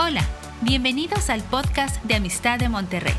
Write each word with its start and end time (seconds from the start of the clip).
Hola, 0.00 0.24
bienvenidos 0.62 1.28
al 1.28 1.42
podcast 1.42 2.00
de 2.04 2.14
Amistad 2.14 2.60
de 2.60 2.68
Monterrey. 2.68 3.16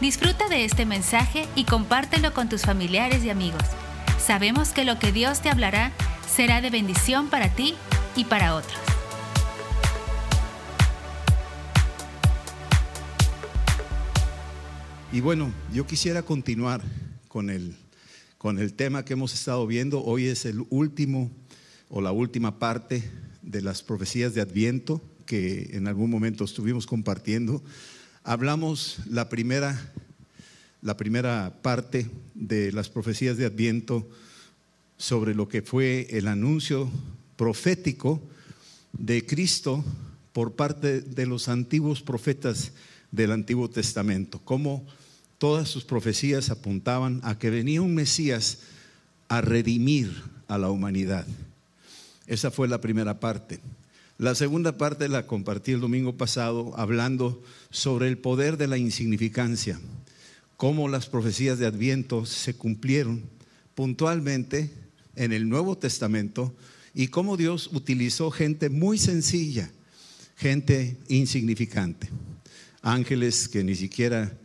Disfruta 0.00 0.48
de 0.48 0.64
este 0.64 0.84
mensaje 0.84 1.46
y 1.54 1.62
compártelo 1.62 2.34
con 2.34 2.48
tus 2.48 2.62
familiares 2.62 3.24
y 3.24 3.30
amigos. 3.30 3.62
Sabemos 4.18 4.70
que 4.70 4.84
lo 4.84 4.98
que 4.98 5.12
Dios 5.12 5.42
te 5.42 5.48
hablará 5.48 5.92
será 6.28 6.60
de 6.60 6.70
bendición 6.70 7.30
para 7.30 7.54
ti 7.54 7.76
y 8.16 8.24
para 8.24 8.56
otros. 8.56 8.76
Y 15.12 15.20
bueno, 15.20 15.52
yo 15.72 15.86
quisiera 15.86 16.22
continuar 16.22 16.82
con 17.28 17.48
el, 17.48 17.76
con 18.38 18.58
el 18.58 18.74
tema 18.74 19.04
que 19.04 19.12
hemos 19.12 19.34
estado 19.34 19.64
viendo. 19.68 20.02
Hoy 20.02 20.26
es 20.26 20.46
el 20.46 20.66
último 20.68 21.30
o 21.88 22.00
la 22.00 22.10
última 22.10 22.58
parte 22.58 23.08
de 23.40 23.62
las 23.62 23.84
profecías 23.84 24.34
de 24.34 24.40
Adviento 24.40 25.00
que 25.28 25.68
en 25.74 25.86
algún 25.86 26.10
momento 26.10 26.44
estuvimos 26.44 26.86
compartiendo. 26.86 27.62
Hablamos 28.24 28.96
la 29.10 29.28
primera, 29.28 29.92
la 30.80 30.96
primera 30.96 31.52
parte 31.60 32.10
de 32.34 32.72
las 32.72 32.88
profecías 32.88 33.36
de 33.36 33.44
Adviento 33.44 34.08
sobre 34.96 35.34
lo 35.34 35.46
que 35.46 35.60
fue 35.60 36.06
el 36.10 36.28
anuncio 36.28 36.90
profético 37.36 38.22
de 38.94 39.26
Cristo 39.26 39.84
por 40.32 40.56
parte 40.56 41.02
de 41.02 41.26
los 41.26 41.48
antiguos 41.48 42.00
profetas 42.00 42.72
del 43.12 43.32
Antiguo 43.32 43.68
Testamento, 43.68 44.40
cómo 44.44 44.86
todas 45.36 45.68
sus 45.68 45.84
profecías 45.84 46.48
apuntaban 46.48 47.20
a 47.22 47.38
que 47.38 47.50
venía 47.50 47.82
un 47.82 47.94
Mesías 47.94 48.60
a 49.28 49.42
redimir 49.42 50.10
a 50.48 50.56
la 50.56 50.70
humanidad. 50.70 51.26
Esa 52.26 52.50
fue 52.50 52.66
la 52.66 52.80
primera 52.80 53.20
parte. 53.20 53.60
La 54.18 54.34
segunda 54.34 54.76
parte 54.76 55.08
la 55.08 55.28
compartí 55.28 55.70
el 55.70 55.80
domingo 55.80 56.16
pasado 56.16 56.76
hablando 56.76 57.40
sobre 57.70 58.08
el 58.08 58.18
poder 58.18 58.56
de 58.56 58.66
la 58.66 58.76
insignificancia, 58.76 59.78
cómo 60.56 60.88
las 60.88 61.06
profecías 61.06 61.60
de 61.60 61.66
Adviento 61.66 62.26
se 62.26 62.54
cumplieron 62.54 63.22
puntualmente 63.76 64.72
en 65.14 65.32
el 65.32 65.48
Nuevo 65.48 65.78
Testamento 65.78 66.52
y 66.94 67.06
cómo 67.06 67.36
Dios 67.36 67.70
utilizó 67.72 68.32
gente 68.32 68.70
muy 68.70 68.98
sencilla, 68.98 69.70
gente 70.36 70.96
insignificante, 71.06 72.08
ángeles 72.82 73.48
que 73.48 73.62
ni 73.62 73.76
siquiera 73.76 74.36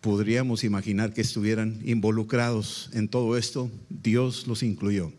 podríamos 0.00 0.64
imaginar 0.64 1.14
que 1.14 1.20
estuvieran 1.20 1.80
involucrados 1.84 2.90
en 2.92 3.06
todo 3.06 3.36
esto, 3.36 3.70
Dios 3.88 4.48
los 4.48 4.64
incluyó. 4.64 5.12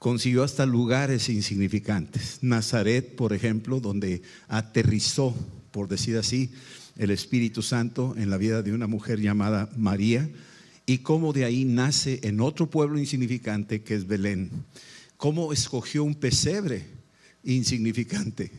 Consiguió 0.00 0.42
hasta 0.42 0.66
lugares 0.66 1.28
insignificantes. 1.28 2.38
Nazaret, 2.40 3.14
por 3.14 3.32
ejemplo, 3.32 3.78
donde 3.78 4.22
aterrizó, 4.48 5.32
por 5.70 5.86
decir 5.86 6.16
así, 6.16 6.50
el 6.96 7.12
Espíritu 7.12 7.62
Santo 7.62 8.14
en 8.16 8.30
la 8.30 8.36
vida 8.36 8.62
de 8.62 8.72
una 8.72 8.88
mujer 8.88 9.20
llamada 9.20 9.70
María, 9.76 10.28
y 10.86 10.98
cómo 10.98 11.32
de 11.32 11.44
ahí 11.44 11.64
nace 11.64 12.18
en 12.24 12.40
otro 12.40 12.68
pueblo 12.68 12.98
insignificante 12.98 13.82
que 13.82 13.94
es 13.94 14.08
Belén. 14.08 14.50
Cómo 15.16 15.52
escogió 15.52 16.02
un 16.02 16.16
pesebre 16.16 16.86
insignificante. 17.44 18.50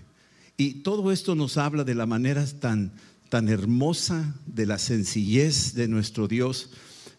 Y 0.55 0.75
todo 0.75 1.11
esto 1.11 1.35
nos 1.35 1.57
habla 1.57 1.83
de 1.83 1.95
la 1.95 2.05
manera 2.05 2.45
tan 2.45 2.93
tan 3.31 3.47
hermosa 3.47 4.35
de 4.45 4.65
la 4.65 4.77
sencillez 4.77 5.73
de 5.73 5.87
nuestro 5.87 6.27
Dios 6.27 6.69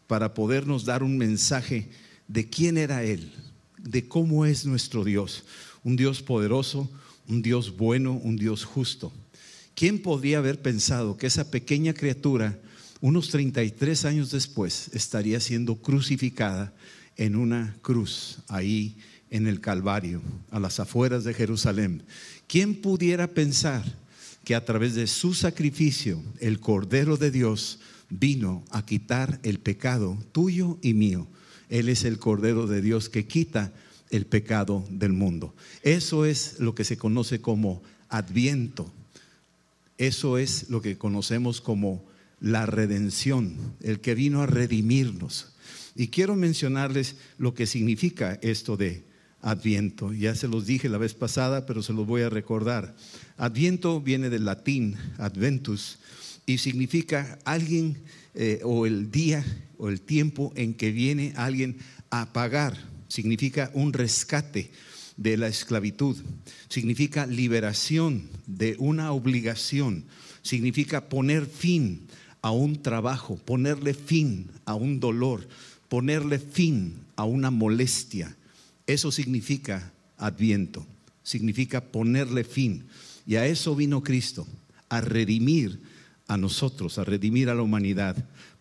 para 0.06 0.34
podernos 0.34 0.84
dar 0.84 1.02
un 1.02 1.16
mensaje 1.16 1.88
de 2.28 2.50
quién 2.50 2.76
era 2.76 3.02
Él, 3.02 3.32
de 3.82 4.06
cómo 4.08 4.46
es 4.46 4.64
nuestro 4.66 5.04
Dios. 5.04 5.44
Un 5.84 5.96
Dios 5.96 6.22
poderoso, 6.22 6.90
un 7.28 7.42
Dios 7.42 7.76
bueno, 7.76 8.12
un 8.12 8.36
Dios 8.36 8.64
justo. 8.64 9.12
¿Quién 9.74 10.00
podría 10.00 10.38
haber 10.38 10.60
pensado 10.60 11.16
que 11.16 11.26
esa 11.26 11.50
pequeña 11.50 11.94
criatura, 11.94 12.58
unos 13.00 13.30
33 13.30 14.04
años 14.04 14.30
después, 14.30 14.90
estaría 14.92 15.40
siendo 15.40 15.76
crucificada 15.76 16.72
en 17.16 17.36
una 17.36 17.76
cruz 17.82 18.38
ahí 18.48 18.96
en 19.30 19.46
el 19.46 19.60
Calvario, 19.60 20.20
a 20.50 20.60
las 20.60 20.78
afueras 20.78 21.24
de 21.24 21.34
Jerusalén? 21.34 22.02
¿Quién 22.46 22.74
pudiera 22.74 23.28
pensar 23.28 23.82
que 24.44 24.54
a 24.54 24.64
través 24.64 24.94
de 24.94 25.06
su 25.06 25.34
sacrificio 25.34 26.22
el 26.40 26.60
Cordero 26.60 27.16
de 27.16 27.30
Dios 27.30 27.78
vino 28.12 28.64
a 28.70 28.84
quitar 28.84 29.40
el 29.42 29.58
pecado 29.58 30.18
tuyo 30.32 30.78
y 30.82 30.94
mío. 30.94 31.26
Él 31.72 31.88
es 31.88 32.04
el 32.04 32.18
Cordero 32.18 32.66
de 32.66 32.82
Dios 32.82 33.08
que 33.08 33.26
quita 33.26 33.72
el 34.10 34.26
pecado 34.26 34.84
del 34.90 35.14
mundo. 35.14 35.54
Eso 35.82 36.26
es 36.26 36.60
lo 36.60 36.74
que 36.74 36.84
se 36.84 36.98
conoce 36.98 37.40
como 37.40 37.82
adviento. 38.10 38.92
Eso 39.96 40.36
es 40.36 40.68
lo 40.68 40.82
que 40.82 40.98
conocemos 40.98 41.62
como 41.62 42.04
la 42.40 42.66
redención, 42.66 43.56
el 43.80 44.00
que 44.00 44.14
vino 44.14 44.42
a 44.42 44.46
redimirnos. 44.46 45.54
Y 45.96 46.08
quiero 46.08 46.36
mencionarles 46.36 47.16
lo 47.38 47.54
que 47.54 47.66
significa 47.66 48.38
esto 48.42 48.76
de 48.76 49.04
Adviento. 49.40 50.12
Ya 50.12 50.36
se 50.36 50.46
los 50.46 50.66
dije 50.66 50.88
la 50.88 50.98
vez 50.98 51.14
pasada, 51.14 51.66
pero 51.66 51.82
se 51.82 51.92
los 51.92 52.06
voy 52.06 52.22
a 52.22 52.28
recordar. 52.28 52.94
Adviento 53.38 54.00
viene 54.00 54.30
del 54.30 54.44
latín 54.44 54.96
adventus 55.18 55.98
y 56.46 56.58
significa 56.58 57.38
alguien 57.44 57.98
eh, 58.34 58.60
o 58.64 58.86
el 58.86 59.10
día 59.10 59.44
o 59.78 59.88
el 59.88 60.00
tiempo 60.00 60.52
en 60.56 60.74
que 60.74 60.90
viene 60.92 61.32
alguien 61.36 61.78
a 62.10 62.32
pagar. 62.32 62.76
Significa 63.08 63.70
un 63.74 63.92
rescate 63.92 64.70
de 65.16 65.36
la 65.36 65.48
esclavitud. 65.48 66.16
Significa 66.68 67.26
liberación 67.26 68.28
de 68.46 68.76
una 68.78 69.12
obligación. 69.12 70.04
Significa 70.42 71.08
poner 71.08 71.46
fin 71.46 72.06
a 72.40 72.50
un 72.50 72.82
trabajo, 72.82 73.36
ponerle 73.36 73.94
fin 73.94 74.50
a 74.64 74.74
un 74.74 74.98
dolor, 74.98 75.46
ponerle 75.88 76.38
fin 76.38 76.94
a 77.16 77.24
una 77.24 77.50
molestia 77.50 78.36
eso 78.86 79.12
significa 79.12 79.92
adviento, 80.18 80.86
significa 81.22 81.80
ponerle 81.80 82.44
fin. 82.44 82.84
Y 83.26 83.36
a 83.36 83.46
eso 83.46 83.76
vino 83.76 84.02
Cristo, 84.02 84.46
a 84.88 85.00
redimir 85.00 85.80
a 86.32 86.36
nosotros, 86.36 86.98
a 86.98 87.04
redimir 87.04 87.48
a 87.48 87.54
la 87.54 87.62
humanidad 87.62 88.16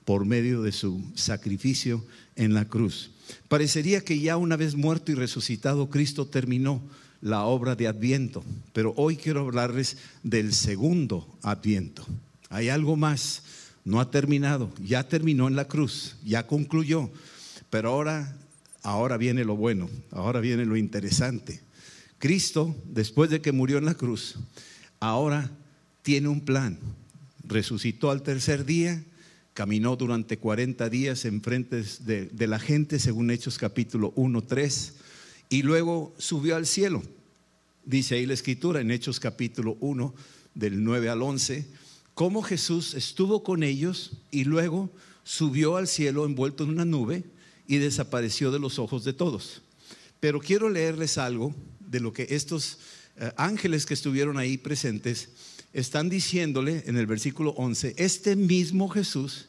por 0.06 0.26
medio 0.26 0.62
de 0.62 0.72
su 0.72 1.04
sacrificio 1.16 2.06
en 2.36 2.54
la 2.54 2.66
cruz. 2.66 3.12
Parecería 3.48 4.02
que 4.02 4.20
ya 4.20 4.38
una 4.38 4.58
vez 4.58 4.76
muerto 4.76 5.12
y 5.12 5.16
resucitado 5.16 5.90
Cristo 5.90 6.28
terminó 6.28 6.82
la 7.22 7.44
obra 7.44 7.76
de 7.76 7.88
Adviento, 7.88 8.44
pero 8.74 8.94
hoy 8.98 9.16
quiero 9.16 9.42
hablarles 9.42 9.98
del 10.24 10.54
segundo 10.54 11.28
Adviento. 11.44 12.06
Hay 12.50 12.70
algo 12.70 12.96
más, 12.96 13.44
no 13.86 14.00
ha 14.00 14.12
terminado, 14.12 14.72
ya 14.84 15.08
terminó 15.08 15.48
en 15.48 15.56
la 15.56 15.68
cruz, 15.68 16.16
ya 16.26 16.48
concluyó, 16.48 17.10
pero 17.70 17.90
ahora 17.90 18.36
Ahora 18.84 19.18
viene 19.18 19.44
lo 19.44 19.56
bueno, 19.56 19.90
ahora 20.12 20.40
viene 20.40 20.66
lo 20.66 20.76
interesante. 20.76 21.62
Cristo, 22.18 22.76
después 22.86 23.30
de 23.30 23.42
que 23.42 23.52
murió 23.52 23.78
en 23.78 23.86
la 23.86 23.94
cruz, 23.94 24.36
ahora 25.00 25.52
tiene 26.02 26.28
un 26.28 26.42
plan. 26.42 26.80
Resucitó 27.44 28.12
al 28.12 28.24
tercer 28.24 28.66
día, 28.66 29.04
caminó 29.54 29.96
durante 29.96 30.38
40 30.38 30.90
días 30.90 31.26
en 31.26 31.42
frente 31.42 31.84
de, 32.02 32.26
de 32.28 32.48
la 32.48 32.60
gente, 32.60 33.00
según 33.00 33.32
Hechos 33.32 33.58
capítulo 33.58 34.14
1, 34.16 34.44
3, 34.44 34.94
y 35.50 35.64
luego 35.64 36.14
subió 36.18 36.56
al 36.56 36.66
cielo. 36.66 37.04
Dice 37.84 38.16
ahí 38.16 38.26
la 38.26 38.34
escritura 38.34 38.80
en 38.82 38.92
Hechos 38.92 39.20
capítulo 39.20 39.78
1, 39.80 40.14
del 40.54 40.84
9 40.84 41.10
al 41.10 41.22
11, 41.22 41.66
cómo 42.14 42.42
Jesús 42.42 42.94
estuvo 42.94 43.44
con 43.44 43.64
ellos 43.64 44.12
y 44.32 44.44
luego 44.44 44.92
subió 45.24 45.78
al 45.78 45.88
cielo 45.88 46.26
envuelto 46.26 46.64
en 46.64 46.72
una 46.72 46.86
nube 46.86 47.24
y 47.68 47.78
desapareció 47.78 48.52
de 48.52 48.60
los 48.60 48.80
ojos 48.80 49.04
de 49.04 49.14
todos. 49.14 49.62
Pero 50.20 50.40
quiero 50.40 50.70
leerles 50.70 51.18
algo 51.18 51.56
de 51.80 52.00
lo 52.00 52.14
que 52.14 52.28
estos 52.30 52.80
eh, 53.18 53.32
ángeles 53.38 53.86
que 53.86 53.94
estuvieron 53.94 54.38
ahí 54.38 54.58
presentes 54.58 55.30
están 55.74 56.10
diciéndole 56.10 56.84
en 56.86 56.98
el 56.98 57.08
versículo 57.08 57.52
11, 57.52 57.96
este 57.98 58.36
mismo 58.36 58.90
Jesús 58.90 59.48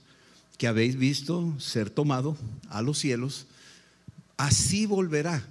que 0.58 0.66
habéis 0.66 0.96
visto 0.96 1.54
ser 1.58 1.90
tomado 1.90 2.36
a 2.68 2.82
los 2.82 2.98
cielos, 2.98 3.46
así 4.36 4.86
volverá. 4.86 5.44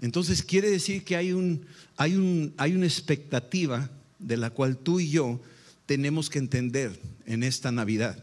Entonces 0.00 0.42
quiere 0.42 0.70
decir 0.70 1.04
que 1.04 1.16
hay, 1.16 1.32
un, 1.32 1.64
hay, 1.96 2.16
un, 2.16 2.52
hay 2.56 2.74
una 2.74 2.86
expectativa 2.86 3.90
de 4.18 4.36
la 4.36 4.50
cual 4.50 4.76
tú 4.76 5.00
y 5.00 5.10
yo 5.10 5.40
tenemos 5.86 6.30
que 6.30 6.38
entender 6.38 7.00
en 7.26 7.42
esta 7.42 7.70
Navidad. 7.70 8.22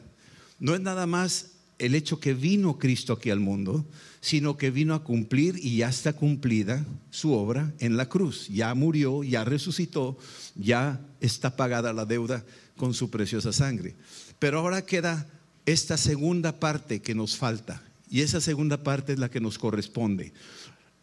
No 0.60 0.76
es 0.76 0.82
nada 0.82 1.06
más 1.06 1.52
el 1.78 1.96
hecho 1.96 2.20
que 2.20 2.34
vino 2.34 2.78
Cristo 2.78 3.14
aquí 3.14 3.30
al 3.30 3.40
mundo, 3.40 3.86
sino 4.22 4.58
que 4.58 4.72
vino 4.72 4.94
a 4.94 5.04
cumplir 5.04 5.58
y 5.62 5.78
ya 5.78 5.90
está 5.90 6.14
cumplida 6.14 6.86
su 7.12 7.34
obra 7.34 7.74
en 7.80 7.98
la 7.98 8.08
cruz. 8.08 8.48
Ya 8.48 8.74
murió, 8.74 9.24
ya 9.24 9.44
resucitó, 9.44 10.18
ya 10.56 11.00
está 11.20 11.56
pagada 11.56 11.94
la 11.94 12.06
deuda 12.06 12.46
con 12.78 12.94
su 12.94 13.10
preciosa 13.10 13.52
sangre. 13.52 13.96
Pero 14.40 14.60
ahora 14.60 14.86
queda 14.86 15.28
esta 15.66 15.98
segunda 15.98 16.60
parte 16.60 17.02
que 17.02 17.16
nos 17.16 17.36
falta 17.38 17.82
y 18.10 18.22
esa 18.22 18.40
segunda 18.40 18.82
parte 18.82 19.14
es 19.14 19.20
la 19.20 19.30
que 19.30 19.42
nos 19.42 19.58
corresponde. 19.58 20.34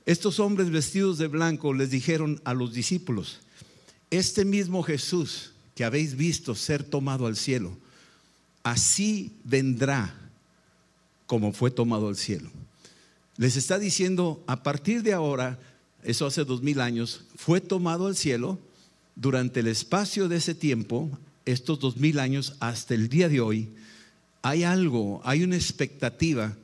Estos 0.06 0.40
hombres 0.40 0.70
vestidos 0.70 1.18
de 1.18 1.28
blanco 1.28 1.74
les 1.74 1.90
dijeron 1.90 2.40
a 2.44 2.54
los 2.54 2.72
discípulos, 2.72 3.40
este 4.10 4.44
mismo 4.44 4.82
Jesús 4.82 5.52
que 5.74 5.84
habéis 5.84 6.16
visto 6.16 6.54
ser 6.54 6.82
tomado 6.82 7.26
al 7.26 7.36
cielo, 7.36 7.76
así 8.62 9.32
vendrá 9.44 10.21
como 11.26 11.52
fue 11.52 11.70
tomado 11.70 12.08
al 12.08 12.16
cielo. 12.16 12.50
Les 13.36 13.56
está 13.56 13.78
diciendo, 13.78 14.42
a 14.46 14.62
partir 14.62 15.02
de 15.02 15.12
ahora, 15.12 15.58
eso 16.02 16.26
hace 16.26 16.44
dos 16.44 16.62
mil 16.62 16.80
años, 16.80 17.24
fue 17.36 17.60
tomado 17.60 18.06
al 18.06 18.16
cielo 18.16 18.58
durante 19.16 19.60
el 19.60 19.68
espacio 19.68 20.28
de 20.28 20.36
ese 20.36 20.54
tiempo, 20.54 21.10
estos 21.44 21.80
dos 21.80 21.96
mil 21.96 22.18
años 22.18 22.56
hasta 22.60 22.94
el 22.94 23.08
día 23.08 23.28
de 23.28 23.40
hoy, 23.40 23.68
hay 24.42 24.64
algo, 24.64 25.20
hay 25.24 25.44
una 25.44 25.56
expectativa 25.56 26.56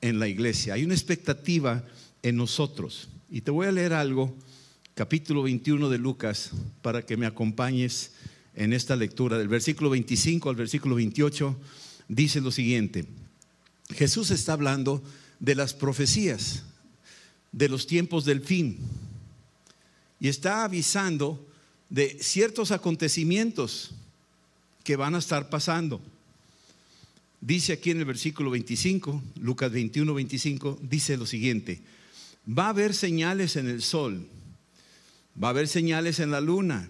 en 0.00 0.18
la 0.18 0.28
iglesia, 0.28 0.74
hay 0.74 0.84
una 0.84 0.94
expectativa 0.94 1.84
en 2.22 2.36
nosotros. 2.36 3.08
Y 3.30 3.40
te 3.40 3.50
voy 3.50 3.66
a 3.66 3.72
leer 3.72 3.94
algo, 3.94 4.34
capítulo 4.94 5.42
21 5.42 5.88
de 5.88 5.98
Lucas, 5.98 6.50
para 6.82 7.02
que 7.06 7.16
me 7.16 7.26
acompañes 7.26 8.12
en 8.54 8.72
esta 8.72 8.96
lectura. 8.96 9.38
Del 9.38 9.48
versículo 9.48 9.90
25 9.90 10.50
al 10.50 10.56
versículo 10.56 10.96
28 10.96 11.56
dice 12.08 12.40
lo 12.40 12.50
siguiente. 12.50 13.06
Jesús 13.92 14.30
está 14.30 14.54
hablando 14.54 15.02
de 15.40 15.54
las 15.54 15.74
profecías, 15.74 16.62
de 17.52 17.68
los 17.68 17.86
tiempos 17.86 18.24
del 18.24 18.40
fin, 18.40 18.78
y 20.20 20.28
está 20.28 20.64
avisando 20.64 21.44
de 21.90 22.16
ciertos 22.20 22.70
acontecimientos 22.70 23.90
que 24.84 24.96
van 24.96 25.14
a 25.14 25.18
estar 25.18 25.50
pasando. 25.50 26.00
Dice 27.40 27.72
aquí 27.72 27.90
en 27.90 27.98
el 27.98 28.04
versículo 28.04 28.50
25, 28.50 29.22
Lucas 29.40 29.72
21, 29.72 30.14
25, 30.14 30.78
dice 30.82 31.16
lo 31.16 31.26
siguiente, 31.26 31.80
va 32.46 32.66
a 32.66 32.70
haber 32.70 32.94
señales 32.94 33.56
en 33.56 33.68
el 33.68 33.82
sol, 33.82 34.26
va 35.42 35.48
a 35.48 35.50
haber 35.50 35.66
señales 35.66 36.20
en 36.20 36.30
la 36.30 36.40
luna 36.40 36.88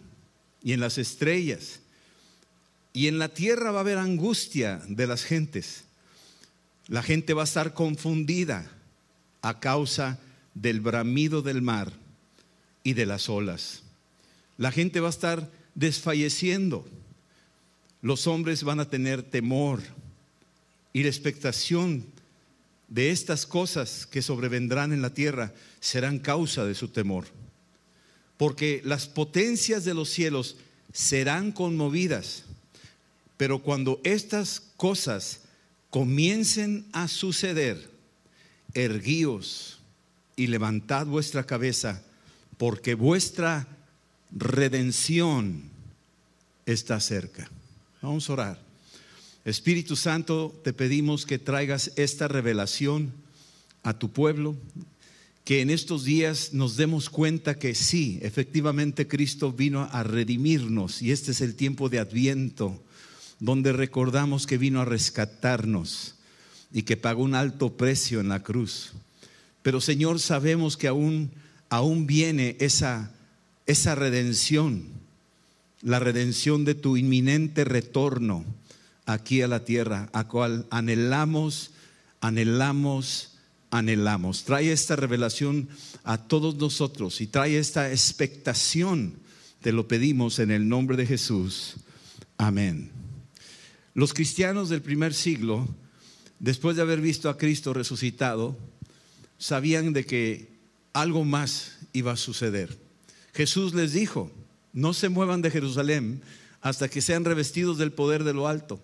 y 0.63 0.73
en 0.73 0.81
las 0.81 0.99
estrellas, 0.99 1.81
y 2.93 3.07
en 3.07 3.19
la 3.19 3.31
tierra 3.31 3.73
va 3.73 3.79
a 3.79 3.81
haber 3.81 3.99
angustia 3.99 4.83
de 4.89 5.07
las 5.07 5.25
gentes. 5.25 5.85
La 6.93 7.03
gente 7.03 7.33
va 7.33 7.41
a 7.41 7.45
estar 7.45 7.73
confundida 7.73 8.71
a 9.41 9.61
causa 9.61 10.19
del 10.53 10.83
bramido 10.83 11.41
del 11.41 11.63
mar 11.63 11.91
y 12.85 12.93
de 12.93 13.07
las 13.07 13.31
olas. 13.31 13.83
La 14.59 14.71
gente 14.71 15.01
va 15.01 15.07
a 15.07 15.17
estar 15.17 15.51
desfalleciendo. 15.75 16.87
Los 18.03 18.27
hombres 18.27 18.63
van 18.63 18.79
a 18.79 18.91
tener 18.91 19.23
temor 19.23 19.81
y 20.93 21.03
la 21.03 21.09
expectación 21.09 22.05
de 22.89 23.11
estas 23.11 23.47
cosas 23.47 24.05
que 24.05 24.21
sobrevendrán 24.21 24.93
en 24.93 25.01
la 25.01 25.15
tierra 25.15 25.55
serán 25.81 26.19
causa 26.19 26.67
de 26.67 26.75
su 26.75 26.89
temor. 26.89 27.25
Porque 28.37 28.83
las 28.85 29.07
potencias 29.07 29.87
de 29.87 29.95
los 29.95 30.11
cielos 30.11 30.57
serán 30.93 31.53
conmovidas. 31.53 32.45
Pero 33.39 33.63
cuando 33.63 33.99
estas 34.05 34.61
cosas 34.77 35.42
comiencen 35.93 36.87
a 36.93 37.07
suceder, 37.07 37.91
erguíos 38.73 39.79
y 40.37 40.47
levantad 40.47 41.07
vuestra 41.07 41.45
cabeza, 41.45 42.03
porque 42.57 42.95
vuestra 42.95 43.69
redención 44.31 45.65
está 46.65 46.99
cerca. 46.99 47.51
Vamos 48.01 48.31
a 48.31 48.33
orar. 48.33 48.63
Espíritu 49.45 49.95
Santo, 49.95 50.59
te 50.65 50.73
pedimos 50.73 51.27
que 51.27 51.39
traigas 51.39 51.93
esta 51.97 52.27
revelación 52.27 53.13
a 53.83 53.93
tu 53.93 54.11
pueblo, 54.11 54.57
que 55.45 55.61
en 55.61 55.69
estos 55.69 56.05
días 56.05 56.55
nos 56.55 56.79
demos 56.79 57.11
cuenta 57.11 57.59
que 57.59 57.75
sí, 57.75 58.19
efectivamente 58.23 59.07
Cristo 59.07 59.53
vino 59.53 59.87
a 59.93 60.03
redimirnos 60.05 61.03
y 61.03 61.13
este 61.13 61.33
es 61.33 61.43
el 61.43 61.55
tiempo 61.55 61.91
de 61.91 61.99
adviento, 61.99 62.83
donde 63.43 63.73
recordamos 63.73 64.47
que 64.47 64.57
vino 64.57 64.81
a 64.81 64.85
rescatarnos 64.85 66.15
y 66.73 66.85
que 66.85 66.97
pagó 66.97 67.25
un 67.25 67.35
alto 67.35 67.77
precio 67.77 68.21
en 68.21 68.29
la 68.29 68.45
cruz. 68.45 68.93
Pero 69.63 69.81
Señor, 69.81 70.21
sabemos 70.21 70.77
que 70.77 70.87
aún, 70.87 71.33
aún 71.69 72.07
viene 72.07 72.57
esa, 72.61 73.11
esa 73.67 73.97
redención, 73.97 74.85
la 75.83 75.99
redención 75.99 76.65
de 76.65 76.77
tu 76.77 76.97
inminente 76.97 77.65
retorno 77.65 78.45
aquí 79.07 79.43
a 79.43 79.49
la 79.49 79.65
tierra, 79.65 80.09
a 80.13 80.29
cual 80.29 80.69
anhelamos, 80.71 81.73
anhelamos, 82.21 83.33
anhelamos. 83.73 84.45
Trae 84.45 84.71
esta 84.71 84.95
revelación 84.95 85.69
a 86.05 86.17
todos 86.17 86.55
nosotros 86.55 87.21
y 87.21 87.27
trae 87.27 87.59
esta 87.59 87.91
expectación. 87.91 89.15
Te 89.61 89.73
lo 89.73 89.89
pedimos 89.89 90.39
en 90.39 90.53
el 90.53 90.69
nombre 90.69 90.97
de 90.97 91.07
Jesús. 91.07 91.75
Amén. 92.39 93.02
Los 93.95 94.15
cristianos 94.15 94.69
del 94.71 94.81
primer 94.81 95.13
siglo, 95.13 95.69
después 96.39 96.77
de 96.77 96.83
haber 96.83 97.01
visto 97.01 97.29
a 97.29 97.37
Cristo 97.37 97.75
resucitado, 97.75 98.57
sabían 99.39 99.93
de 99.93 100.07
que 100.07 100.49
algo 100.93 101.25
más 101.25 101.79
iba 101.93 102.13
a 102.13 102.17
suceder. 102.17 102.79
Jesús 103.35 103.75
les 103.75 103.93
dijo, 103.93 104.31
no 104.73 104.95
se 104.95 105.09
muevan 105.09 105.43
de 105.43 105.51
Jerusalén 105.51 106.23
hasta 106.63 106.89
que 106.89 107.03
sean 107.03 107.25
revestidos 107.25 107.77
del 107.77 107.93
poder 107.93 108.25
de 108.25 108.33
lo 108.33 108.49
alto. 108.49 108.81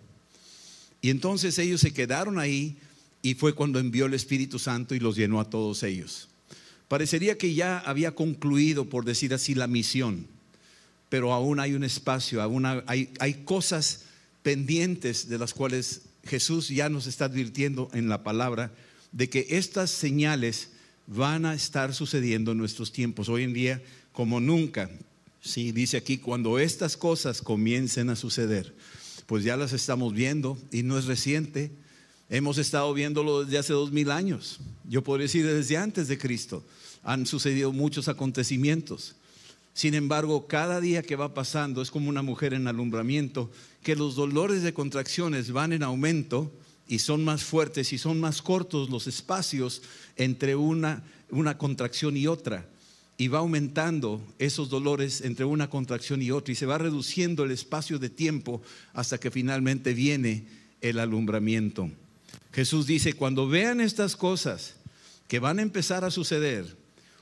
Y 1.00 1.10
entonces 1.10 1.58
ellos 1.58 1.80
se 1.80 1.94
quedaron 1.94 2.38
ahí 2.38 2.76
y 3.22 3.34
fue 3.34 3.54
cuando 3.54 3.78
envió 3.78 4.06
el 4.06 4.14
Espíritu 4.14 4.58
Santo 4.58 4.94
y 4.94 5.00
los 5.00 5.16
llenó 5.16 5.40
a 5.40 5.48
todos 5.48 5.82
ellos. 5.84 6.28
Parecería 6.88 7.38
que 7.38 7.54
ya 7.54 7.78
había 7.78 8.14
concluido, 8.14 8.88
por 8.88 9.04
decir 9.04 9.32
así, 9.32 9.54
la 9.54 9.66
misión, 9.66 10.26
pero 11.08 11.32
aún 11.32 11.60
hay 11.60 11.74
un 11.74 11.84
espacio, 11.84 12.42
aún 12.42 12.66
hay, 12.66 13.10
hay 13.18 13.34
cosas 13.44 14.02
pendientes 14.42 15.28
de 15.28 15.38
las 15.38 15.54
cuales 15.54 16.02
Jesús 16.24 16.68
ya 16.68 16.88
nos 16.88 17.06
está 17.06 17.26
advirtiendo 17.26 17.88
en 17.92 18.08
la 18.08 18.22
palabra 18.22 18.72
de 19.12 19.28
que 19.28 19.46
estas 19.50 19.90
señales 19.90 20.70
van 21.06 21.46
a 21.46 21.54
estar 21.54 21.94
sucediendo 21.94 22.52
en 22.52 22.58
nuestros 22.58 22.92
tiempos, 22.92 23.28
hoy 23.28 23.44
en 23.44 23.54
día 23.54 23.82
como 24.12 24.40
nunca. 24.40 24.90
Sí, 25.40 25.72
dice 25.72 25.96
aquí, 25.96 26.18
cuando 26.18 26.58
estas 26.58 26.96
cosas 26.96 27.40
comiencen 27.40 28.10
a 28.10 28.16
suceder 28.16 28.74
pues 29.28 29.44
ya 29.44 29.58
las 29.58 29.74
estamos 29.74 30.14
viendo 30.14 30.56
y 30.72 30.82
no 30.82 30.98
es 30.98 31.04
reciente. 31.04 31.70
Hemos 32.30 32.56
estado 32.56 32.94
viéndolo 32.94 33.44
desde 33.44 33.58
hace 33.58 33.74
dos 33.74 33.92
mil 33.92 34.10
años. 34.10 34.58
Yo 34.88 35.04
podría 35.04 35.24
decir 35.24 35.46
desde 35.46 35.76
antes 35.76 36.08
de 36.08 36.16
Cristo. 36.16 36.64
Han 37.02 37.26
sucedido 37.26 37.70
muchos 37.70 38.08
acontecimientos. 38.08 39.16
Sin 39.78 39.94
embargo, 39.94 40.48
cada 40.48 40.80
día 40.80 41.04
que 41.04 41.14
va 41.14 41.34
pasando 41.34 41.82
es 41.82 41.92
como 41.92 42.08
una 42.08 42.22
mujer 42.22 42.52
en 42.52 42.66
alumbramiento, 42.66 43.48
que 43.84 43.94
los 43.94 44.16
dolores 44.16 44.64
de 44.64 44.74
contracciones 44.74 45.52
van 45.52 45.72
en 45.72 45.84
aumento 45.84 46.52
y 46.88 46.98
son 46.98 47.24
más 47.24 47.44
fuertes 47.44 47.92
y 47.92 47.98
son 47.98 48.18
más 48.18 48.42
cortos 48.42 48.90
los 48.90 49.06
espacios 49.06 49.82
entre 50.16 50.56
una, 50.56 51.04
una 51.30 51.58
contracción 51.58 52.16
y 52.16 52.26
otra 52.26 52.68
y 53.18 53.28
va 53.28 53.38
aumentando 53.38 54.20
esos 54.40 54.68
dolores 54.68 55.20
entre 55.20 55.44
una 55.44 55.70
contracción 55.70 56.22
y 56.22 56.32
otra 56.32 56.50
y 56.50 56.56
se 56.56 56.66
va 56.66 56.78
reduciendo 56.78 57.44
el 57.44 57.52
espacio 57.52 58.00
de 58.00 58.10
tiempo 58.10 58.60
hasta 58.94 59.18
que 59.18 59.30
finalmente 59.30 59.94
viene 59.94 60.48
el 60.80 60.98
alumbramiento. 60.98 61.88
Jesús 62.50 62.88
dice, 62.88 63.12
cuando 63.12 63.46
vean 63.46 63.80
estas 63.80 64.16
cosas 64.16 64.74
que 65.28 65.38
van 65.38 65.60
a 65.60 65.62
empezar 65.62 66.04
a 66.04 66.10
suceder, 66.10 66.76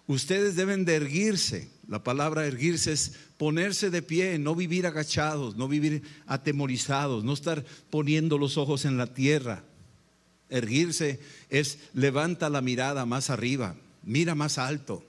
ustedes 0.06 0.56
deben 0.56 0.86
de 0.86 0.94
erguirse. 0.94 1.75
La 1.88 2.02
palabra 2.02 2.46
erguirse 2.46 2.92
es 2.92 3.12
ponerse 3.38 3.90
de 3.90 4.02
pie, 4.02 4.38
no 4.38 4.54
vivir 4.54 4.86
agachados, 4.86 5.56
no 5.56 5.68
vivir 5.68 6.02
atemorizados, 6.26 7.22
no 7.22 7.32
estar 7.32 7.64
poniendo 7.90 8.38
los 8.38 8.56
ojos 8.56 8.84
en 8.84 8.96
la 8.96 9.06
tierra. 9.06 9.62
Erguirse 10.50 11.20
es 11.48 11.78
levanta 11.94 12.50
la 12.50 12.60
mirada 12.60 13.06
más 13.06 13.30
arriba, 13.30 13.76
mira 14.02 14.34
más 14.34 14.58
alto. 14.58 15.04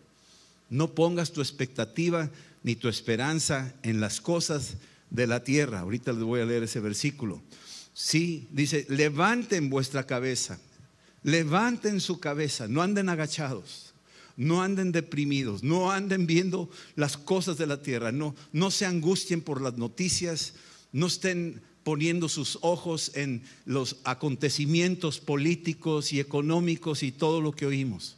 No 0.69 0.91
pongas 0.93 1.31
tu 1.31 1.41
expectativa 1.41 2.29
ni 2.63 2.75
tu 2.75 2.89
esperanza 2.89 3.74
en 3.81 4.00
las 4.00 4.22
cosas 4.22 4.75
de 5.10 5.25
la 5.25 5.43
tierra. 5.43 5.79
Ahorita 5.79 6.12
les 6.12 6.24
voy 6.24 6.41
a 6.41 6.46
leer 6.46 6.63
ese 6.63 6.79
versículo. 6.79 7.41
Sí, 7.93 8.48
dice, 8.51 8.86
levanten 8.89 9.72
vuestra 9.72 10.05
cabeza, 10.05 10.60
levanten 11.24 12.00
su 12.00 12.19
cabeza, 12.19 12.67
no 12.67 12.84
anden 12.84 13.10
agachados, 13.10 13.87
no 14.38 14.62
anden 14.62 14.91
deprimidos, 14.91 15.63
no 15.63 15.91
anden 15.91 16.27
viendo 16.27 16.70
las 16.96 17.17
cosas 17.17 17.58
de 17.58 17.67
la 17.67 17.82
tierra, 17.82 18.12
no, 18.12 18.36
no 18.53 18.72
se 18.72 18.86
angustien 18.86 19.41
por 19.41 19.62
las 19.62 19.77
noticias, 19.77 20.53
no 20.94 21.08
estén 21.08 21.62
poniendo 21.84 22.29
sus 22.29 22.60
ojos 22.62 23.12
en 23.15 23.44
los 23.65 23.98
acontecimientos 24.03 25.20
políticos 25.20 26.13
y 26.13 26.20
económicos 26.20 27.01
y 27.01 27.12
todo 27.12 27.41
lo 27.41 27.51
que 27.51 27.65
oímos. 27.65 28.17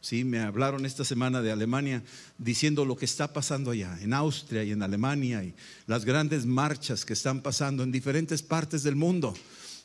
Sí, 0.00 0.24
me 0.24 0.40
hablaron 0.40 0.86
esta 0.86 1.04
semana 1.04 1.42
de 1.42 1.52
Alemania 1.52 2.02
diciendo 2.38 2.86
lo 2.86 2.96
que 2.96 3.04
está 3.04 3.34
pasando 3.34 3.70
allá, 3.70 3.98
en 4.00 4.14
Austria 4.14 4.64
y 4.64 4.72
en 4.72 4.82
Alemania, 4.82 5.44
y 5.44 5.54
las 5.86 6.06
grandes 6.06 6.46
marchas 6.46 7.04
que 7.04 7.12
están 7.12 7.42
pasando 7.42 7.82
en 7.82 7.92
diferentes 7.92 8.42
partes 8.42 8.82
del 8.82 8.96
mundo. 8.96 9.34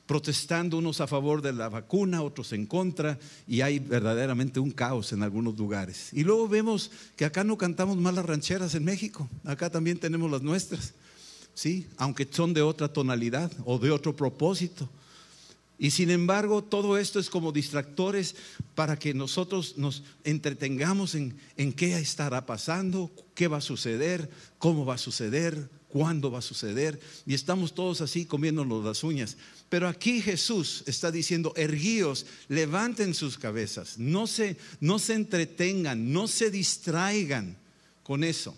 Protestando 0.06 0.78
unos 0.78 1.02
a 1.02 1.08
favor 1.08 1.42
de 1.42 1.54
la 1.54 1.70
vacuna, 1.70 2.22
otros 2.22 2.54
en 2.54 2.66
contra, 2.66 3.18
y 3.48 3.62
hay 3.62 3.80
verdaderamente 3.80 4.60
un 4.60 4.72
caos 4.72 5.12
en 5.14 5.24
algunos 5.24 5.58
lugares. 5.58 6.10
Y 6.14 6.24
luego 6.24 6.48
vemos 6.48 6.92
que 7.16 7.26
acá 7.26 7.44
no 7.44 7.58
cantamos 7.58 7.98
más 7.98 8.14
las 8.14 8.26
rancheras 8.26 8.76
en 8.76 8.84
México, 8.84 9.28
acá 9.44 9.70
también 9.70 9.98
tenemos 9.98 10.30
las 10.30 10.42
nuestras, 10.42 10.94
¿sí? 11.54 11.88
Aunque 11.98 12.28
son 12.30 12.54
de 12.54 12.62
otra 12.62 12.88
tonalidad 12.88 13.52
o 13.66 13.80
de 13.80 13.92
otro 13.92 14.16
propósito. 14.16 14.90
Y 15.78 15.92
sin 15.92 16.10
embargo, 16.10 16.64
todo 16.64 16.98
esto 16.98 17.20
es 17.20 17.30
como 17.30 17.52
distractores 17.52 18.36
para 18.76 18.98
que 18.98 19.14
nosotros 19.14 19.78
nos 19.78 20.04
entretengamos 20.24 21.16
en, 21.16 21.36
en 21.58 21.74
qué 21.74 21.98
estará 21.98 22.46
pasando, 22.46 23.12
qué 23.34 23.50
va 23.50 23.58
a 23.58 23.62
suceder, 23.62 24.30
cómo 24.58 24.86
va 24.86 24.96
a 24.96 24.98
suceder, 24.98 25.70
cuándo 25.90 26.32
va 26.32 26.40
a 26.40 26.42
suceder. 26.42 27.00
Y 27.26 27.34
estamos 27.34 27.74
todos 27.74 28.02
así 28.02 28.26
comiéndonos 28.26 28.84
las 28.86 29.04
uñas. 29.04 29.38
Pero 29.70 29.88
aquí 29.88 30.22
Jesús 30.22 30.84
está 30.86 31.12
diciendo, 31.12 31.54
erguíos, 31.56 32.26
levanten 32.48 33.14
sus 33.14 33.38
cabezas, 33.38 33.98
no 33.98 34.28
se, 34.28 34.58
no 34.80 35.00
se 35.00 35.16
entretengan, 35.16 36.14
no 36.14 36.28
se 36.28 36.52
distraigan 36.52 37.58
con 38.04 38.24
eso. 38.24 38.56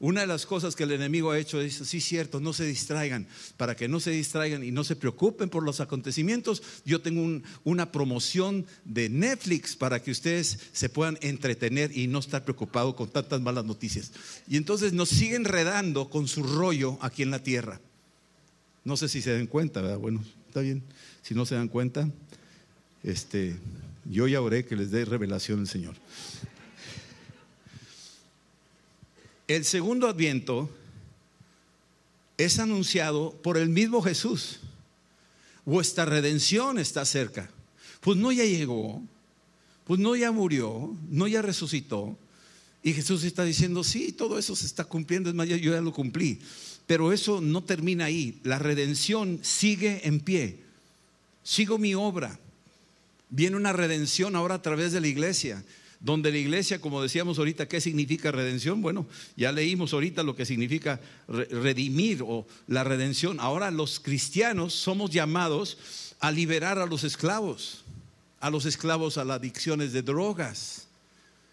Una 0.00 0.22
de 0.22 0.26
las 0.26 0.46
cosas 0.46 0.74
que 0.74 0.84
el 0.84 0.92
enemigo 0.92 1.30
ha 1.30 1.38
hecho 1.38 1.60
es, 1.60 1.74
sí, 1.74 2.00
cierto, 2.00 2.40
no 2.40 2.54
se 2.54 2.64
distraigan, 2.64 3.28
para 3.58 3.76
que 3.76 3.86
no 3.86 4.00
se 4.00 4.10
distraigan 4.10 4.64
y 4.64 4.70
no 4.70 4.82
se 4.82 4.96
preocupen 4.96 5.50
por 5.50 5.62
los 5.62 5.80
acontecimientos. 5.80 6.62
Yo 6.86 7.02
tengo 7.02 7.42
una 7.64 7.92
promoción 7.92 8.64
de 8.86 9.10
Netflix 9.10 9.76
para 9.76 10.02
que 10.02 10.10
ustedes 10.10 10.58
se 10.72 10.88
puedan 10.88 11.18
entretener 11.20 11.94
y 11.94 12.06
no 12.06 12.18
estar 12.18 12.44
preocupados 12.44 12.94
con 12.94 13.10
tantas 13.10 13.42
malas 13.42 13.66
noticias. 13.66 14.12
Y 14.48 14.56
entonces 14.56 14.94
nos 14.94 15.10
siguen 15.10 15.44
redando 15.44 16.08
con 16.08 16.28
su 16.28 16.44
rollo 16.44 16.96
aquí 17.02 17.22
en 17.22 17.30
la 17.30 17.42
tierra. 17.42 17.78
No 18.84 18.96
sé 18.96 19.06
si 19.06 19.20
se 19.20 19.34
dan 19.34 19.46
cuenta, 19.46 19.82
¿verdad? 19.82 19.98
Bueno, 19.98 20.24
está 20.50 20.60
bien. 20.60 20.82
Si 21.22 21.32
no 21.32 21.46
se 21.46 21.54
dan 21.54 21.68
cuenta, 21.68 22.10
este, 23.04 23.56
yo 24.04 24.26
ya 24.26 24.42
oré 24.42 24.64
que 24.64 24.74
les 24.74 24.90
dé 24.90 25.04
revelación 25.04 25.60
el 25.60 25.68
Señor. 25.68 25.94
El 29.46 29.64
segundo 29.64 30.08
adviento 30.08 30.68
es 32.36 32.58
anunciado 32.58 33.32
por 33.42 33.58
el 33.58 33.68
mismo 33.68 34.02
Jesús. 34.02 34.58
Vuestra 35.64 36.04
redención 36.04 36.78
está 36.78 37.04
cerca. 37.04 37.48
Pues 38.00 38.18
no 38.18 38.32
ya 38.32 38.44
llegó, 38.44 39.02
pues 39.84 40.00
no 40.00 40.16
ya 40.16 40.32
murió, 40.32 40.96
no 41.10 41.28
ya 41.28 41.42
resucitó. 41.42 42.18
Y 42.82 42.92
Jesús 42.92 43.22
está 43.22 43.44
diciendo, 43.44 43.84
sí, 43.84 44.10
todo 44.10 44.38
eso 44.38 44.56
se 44.56 44.66
está 44.66 44.84
cumpliendo, 44.84 45.28
es 45.28 45.34
más, 45.36 45.46
yo 45.46 45.56
ya 45.56 45.80
lo 45.80 45.92
cumplí. 45.92 46.40
Pero 46.90 47.12
eso 47.12 47.40
no 47.40 47.62
termina 47.62 48.06
ahí. 48.06 48.40
La 48.42 48.58
redención 48.58 49.38
sigue 49.42 50.08
en 50.08 50.18
pie. 50.18 50.58
Sigo 51.44 51.78
mi 51.78 51.94
obra. 51.94 52.36
Viene 53.28 53.56
una 53.56 53.72
redención 53.72 54.34
ahora 54.34 54.56
a 54.56 54.62
través 54.62 54.90
de 54.90 55.00
la 55.00 55.06
iglesia 55.06 55.64
donde 56.00 56.32
la 56.32 56.38
iglesia, 56.38 56.80
como 56.80 57.00
decíamos 57.00 57.38
ahorita, 57.38 57.68
¿qué 57.68 57.80
significa 57.80 58.32
redención? 58.32 58.82
Bueno, 58.82 59.06
ya 59.36 59.52
leímos 59.52 59.92
ahorita 59.92 60.24
lo 60.24 60.34
que 60.34 60.44
significa 60.44 60.98
redimir 61.28 62.24
o 62.26 62.44
la 62.66 62.82
redención. 62.82 63.38
Ahora 63.38 63.70
los 63.70 64.00
cristianos 64.00 64.74
somos 64.74 65.10
llamados 65.10 65.78
a 66.18 66.32
liberar 66.32 66.80
a 66.80 66.86
los 66.86 67.04
esclavos, 67.04 67.84
a 68.40 68.50
los 68.50 68.66
esclavos 68.66 69.16
a 69.16 69.24
las 69.24 69.36
adicciones 69.36 69.92
de 69.92 70.02
drogas, 70.02 70.88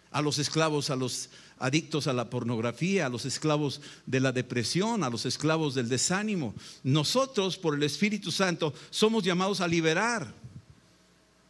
a 0.10 0.24
los 0.24 0.40
esclavos 0.40 0.90
a 0.90 0.96
los 0.96 1.30
adictos 1.60 2.08
a 2.08 2.14
la 2.14 2.30
pornografía, 2.30 3.06
a 3.06 3.10
los 3.10 3.26
esclavos 3.26 3.82
de 4.06 4.20
la 4.20 4.32
depresión, 4.32 5.04
a 5.04 5.10
los 5.10 5.26
esclavos 5.26 5.76
del 5.76 5.90
desánimo. 5.90 6.54
Nosotros, 6.84 7.58
por 7.58 7.76
el 7.76 7.84
Espíritu 7.84 8.32
Santo, 8.32 8.74
somos 8.90 9.24
llamados 9.24 9.62
a 9.62 9.68
liberar 9.68 10.34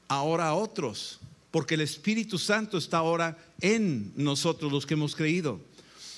ahora 0.08 0.48
a 0.48 0.54
otros 0.54 1.20
porque 1.52 1.76
el 1.76 1.82
Espíritu 1.82 2.38
Santo 2.38 2.78
está 2.78 2.98
ahora 2.98 3.38
en 3.62 4.12
nosotros 4.16 4.72
los 4.72 4.86
que 4.86 4.94
hemos 4.94 5.16
creído. 5.16 5.60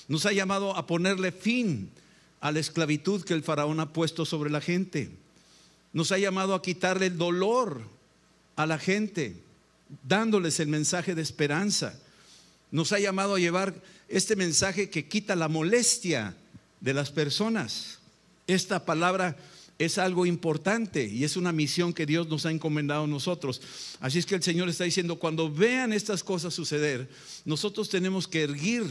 Nos 0.08 0.26
ha 0.26 0.32
llamado 0.32 0.76
a 0.76 0.86
ponerle 0.86 1.32
fin 1.32 1.90
a 2.40 2.52
la 2.52 2.58
esclavitud 2.58 3.22
que 3.22 3.34
el 3.34 3.42
faraón 3.42 3.80
ha 3.80 3.92
puesto 3.92 4.26
sobre 4.26 4.50
la 4.50 4.60
gente. 4.60 5.10
Nos 5.92 6.12
ha 6.12 6.18
llamado 6.18 6.54
a 6.54 6.62
quitarle 6.62 7.06
el 7.06 7.16
dolor 7.16 7.80
a 8.56 8.66
la 8.66 8.78
gente, 8.78 9.36
dándoles 10.06 10.60
el 10.60 10.68
mensaje 10.68 11.14
de 11.14 11.22
esperanza. 11.22 11.98
Nos 12.70 12.92
ha 12.92 12.98
llamado 12.98 13.34
a 13.34 13.40
llevar 13.40 13.74
este 14.08 14.36
mensaje 14.36 14.90
que 14.90 15.08
quita 15.08 15.36
la 15.36 15.48
molestia 15.48 16.34
de 16.80 16.94
las 16.94 17.10
personas. 17.10 17.98
Esta 18.46 18.84
palabra 18.84 19.36
es 19.80 19.96
algo 19.96 20.26
importante 20.26 21.06
y 21.06 21.24
es 21.24 21.38
una 21.38 21.52
misión 21.52 21.94
que 21.94 22.04
Dios 22.04 22.28
nos 22.28 22.44
ha 22.44 22.50
encomendado 22.50 23.04
a 23.04 23.06
nosotros. 23.06 23.62
Así 24.00 24.18
es 24.18 24.26
que 24.26 24.34
el 24.34 24.42
Señor 24.42 24.68
está 24.68 24.84
diciendo, 24.84 25.16
cuando 25.16 25.50
vean 25.50 25.94
estas 25.94 26.22
cosas 26.22 26.52
suceder, 26.52 27.08
nosotros 27.46 27.88
tenemos 27.88 28.28
que 28.28 28.42
erguir, 28.42 28.84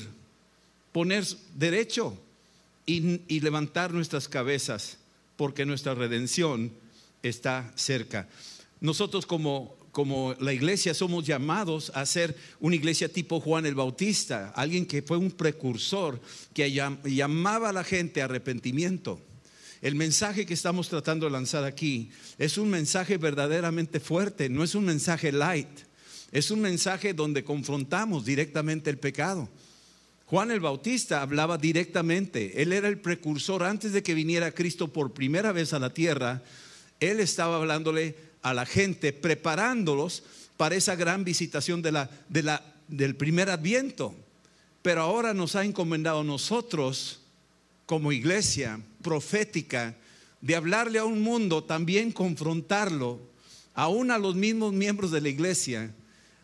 poner 0.91 1.25
derecho 1.55 2.17
y, 2.87 3.39
levantar 3.39 3.93
nuestras 3.93 4.27
cabezas, 4.27 4.97
porque 5.37 5.63
nuestra 5.63 5.93
redención 5.93 6.71
está 7.21 7.71
cerca. 7.75 8.27
Nosotros 8.81 9.27
como, 9.27 9.75
como 9.91 10.35
la 10.39 10.53
iglesia 10.53 10.93
somos 10.93 11.25
llamados 11.25 11.91
a 11.95 12.05
ser 12.05 12.35
una 12.59 12.75
iglesia 12.75 13.11
tipo 13.11 13.39
Juan 13.39 13.65
el 13.65 13.75
Bautista, 13.75 14.53
alguien 14.55 14.85
que 14.85 15.01
fue 15.01 15.17
un 15.17 15.31
precursor, 15.31 16.19
que 16.53 16.71
llamaba 16.71 17.69
a 17.69 17.73
la 17.73 17.83
gente 17.83 18.21
a 18.21 18.25
arrepentimiento 18.25 19.19
el 19.81 19.95
mensaje 19.95 20.45
que 20.45 20.53
estamos 20.53 20.89
tratando 20.89 21.25
de 21.25 21.31
lanzar 21.31 21.63
aquí 21.63 22.09
es 22.37 22.57
un 22.57 22.69
mensaje 22.69 23.17
verdaderamente 23.17 23.99
fuerte, 23.99 24.49
no 24.49 24.63
es 24.63 24.75
un 24.75 24.85
mensaje 24.85 25.31
light, 25.31 25.69
es 26.31 26.51
un 26.51 26.61
mensaje 26.61 27.13
donde 27.13 27.43
confrontamos 27.43 28.25
directamente 28.25 28.89
el 28.89 28.97
pecado. 28.97 29.49
Juan 30.25 30.51
el 30.51 30.59
Bautista 30.59 31.21
hablaba 31.21 31.57
directamente, 31.57 32.61
él 32.61 32.73
era 32.73 32.87
el 32.87 32.99
precursor 32.99 33.63
antes 33.63 33.93
de 33.93 34.03
que 34.03 34.13
viniera 34.13 34.51
Cristo 34.51 34.89
por 34.89 35.13
primera 35.13 35.51
vez 35.51 35.73
a 35.73 35.79
la 35.79 35.93
tierra, 35.93 36.43
él 36.99 37.19
estaba 37.19 37.55
hablándole 37.55 38.15
a 38.41 38.53
la 38.53 38.65
gente, 38.65 39.13
preparándolos 39.13 40.23
para 40.57 40.75
esa 40.75 40.95
gran 40.95 41.23
visitación 41.23 41.81
del 41.81 43.15
primer 43.15 43.49
adviento. 43.49 44.15
Pero 44.81 45.01
ahora 45.01 45.33
nos 45.33 45.55
ha 45.55 45.65
encomendado 45.65 46.23
nosotros 46.23 47.21
como 47.85 48.11
iglesia 48.11 48.79
profética 49.01 49.95
de 50.41 50.55
hablarle 50.55 50.99
a 50.99 51.05
un 51.05 51.21
mundo, 51.21 51.63
también 51.63 52.11
confrontarlo, 52.11 53.19
aún 53.73 54.11
a 54.11 54.17
los 54.17 54.35
mismos 54.35 54.73
miembros 54.73 55.11
de 55.11 55.21
la 55.21 55.29
iglesia, 55.29 55.93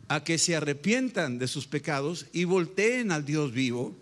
a 0.07 0.23
que 0.23 0.37
se 0.37 0.55
arrepientan 0.55 1.39
de 1.39 1.47
sus 1.47 1.67
pecados 1.67 2.27
y 2.33 2.43
volteen 2.43 3.11
al 3.11 3.25
Dios 3.25 3.51
vivo, 3.51 3.95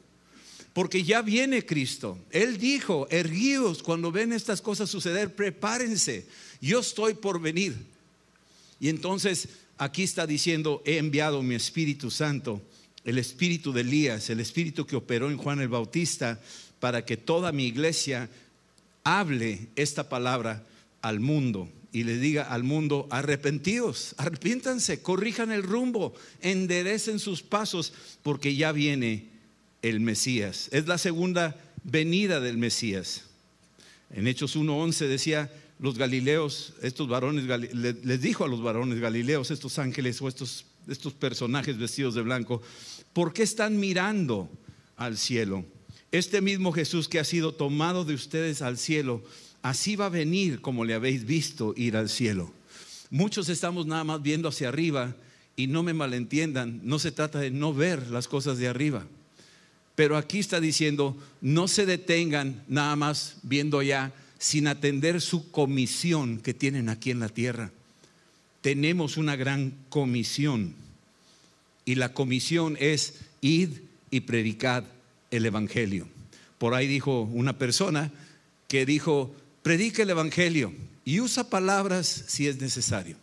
porque 0.74 1.04
ya 1.04 1.22
viene 1.22 1.66
Cristo. 1.66 2.18
Él 2.32 2.58
dijo, 2.58 3.08
erguíos 3.12 3.84
cuando 3.84 4.12
ven 4.12 4.34
estas 4.34 4.62
cosas 4.62 4.90
suceder, 4.90 5.36
prepárense, 5.36 6.26
yo 6.60 6.80
estoy 6.80 7.14
por 7.14 7.40
venir. 7.40 7.76
Y 8.80 8.90
entonces 8.90 9.50
aquí 9.78 10.04
está 10.04 10.26
diciendo, 10.26 10.82
he 10.86 10.98
enviado 10.98 11.44
mi 11.44 11.56
Espíritu 11.56 12.10
Santo, 12.10 12.62
el 13.06 13.20
Espíritu 13.20 13.72
de 13.72 13.82
Elías, 13.82 14.30
el 14.30 14.40
Espíritu 14.40 14.88
que 14.88 14.96
operó 14.96 15.30
en 15.30 15.38
Juan 15.38 15.60
el 15.62 15.68
Bautista, 15.68 16.42
para 16.80 17.06
que 17.06 17.18
toda 17.18 17.52
mi 17.52 17.66
iglesia 17.66 18.30
hable 19.04 19.68
esta 19.76 20.10
palabra 20.10 20.66
al 21.02 21.20
mundo 21.20 21.70
y 21.92 22.04
le 22.04 22.18
diga 22.18 22.44
al 22.44 22.64
mundo, 22.64 23.08
arrepentíos, 23.12 24.16
arrepiéntanse, 24.18 25.04
corrijan 25.04 25.52
el 25.52 25.62
rumbo, 25.62 26.16
enderecen 26.42 27.20
sus 27.20 27.44
pasos, 27.44 27.94
porque 28.24 28.56
ya 28.56 28.72
viene 28.72 29.33
el 29.84 30.00
Mesías. 30.00 30.70
Es 30.72 30.88
la 30.88 30.98
segunda 30.98 31.56
venida 31.84 32.40
del 32.40 32.58
Mesías. 32.58 33.26
En 34.10 34.28
Hechos 34.28 34.56
1.11 34.56 35.08
decía, 35.08 35.52
los 35.80 35.98
galileos, 35.98 36.74
estos 36.82 37.08
varones, 37.08 37.46
les 37.46 38.22
dijo 38.22 38.46
a 38.46 38.48
los 38.48 38.64
varones 38.64 39.00
galileos, 39.00 39.52
estos 39.52 39.78
ángeles 39.78 40.22
o 40.22 40.28
estos, 40.28 40.66
estos 40.88 41.14
personajes 41.14 41.78
vestidos 41.78 42.16
de 42.16 42.22
blanco, 42.22 42.62
¿por 43.12 43.34
qué 43.34 43.44
están 43.44 43.80
mirando 43.80 44.50
al 44.96 45.18
cielo? 45.18 45.66
Este 46.12 46.42
mismo 46.42 46.72
Jesús 46.72 47.10
que 47.10 47.20
ha 47.20 47.24
sido 47.24 47.54
tomado 47.54 48.06
de 48.06 48.14
ustedes 48.14 48.62
al 48.62 48.78
cielo, 48.78 49.24
así 49.62 49.96
va 49.96 50.06
a 50.06 50.10
venir 50.10 50.62
como 50.62 50.86
le 50.86 50.94
habéis 50.94 51.26
visto 51.26 51.74
ir 51.76 51.98
al 51.98 52.08
cielo. 52.08 52.54
Muchos 53.10 53.50
estamos 53.50 53.86
nada 53.86 54.04
más 54.04 54.22
viendo 54.22 54.48
hacia 54.48 54.70
arriba 54.70 55.16
y 55.56 55.68
no 55.68 55.84
me 55.84 55.94
malentiendan, 55.94 56.80
no 56.84 57.00
se 57.00 57.12
trata 57.12 57.40
de 57.40 57.52
no 57.52 57.74
ver 57.74 58.08
las 58.10 58.28
cosas 58.28 58.58
de 58.58 58.68
arriba. 58.68 59.06
Pero 59.96 60.18
aquí 60.18 60.40
está 60.40 60.60
diciendo, 60.60 61.16
no 61.42 61.68
se 61.68 61.86
detengan 61.86 62.64
nada 62.68 62.96
más 62.96 63.38
viendo 63.44 63.80
allá 63.80 64.14
sin 64.40 64.68
atender 64.68 65.22
su 65.22 65.52
comisión 65.52 66.40
que 66.40 66.54
tienen 66.54 66.90
aquí 66.90 67.12
en 67.12 67.20
la 67.20 67.30
tierra. 67.30 67.72
Tenemos 68.62 69.18
una 69.18 69.36
gran 69.36 69.74
comisión 69.90 70.76
y 71.86 71.96
la 71.96 72.14
comisión 72.14 72.78
es 72.80 73.16
id 73.42 73.70
y 74.10 74.22
predicad 74.22 74.86
el 75.32 75.46
Evangelio. 75.46 76.08
Por 76.58 76.74
ahí 76.74 76.88
dijo 76.88 77.22
una 77.22 77.58
persona 77.58 78.12
que 78.68 78.86
dijo, 78.86 79.36
predica 79.62 80.04
el 80.04 80.10
Evangelio 80.10 80.74
y 81.06 81.20
usa 81.20 81.50
palabras 81.50 82.26
si 82.28 82.48
es 82.48 82.60
necesario. 82.60 83.18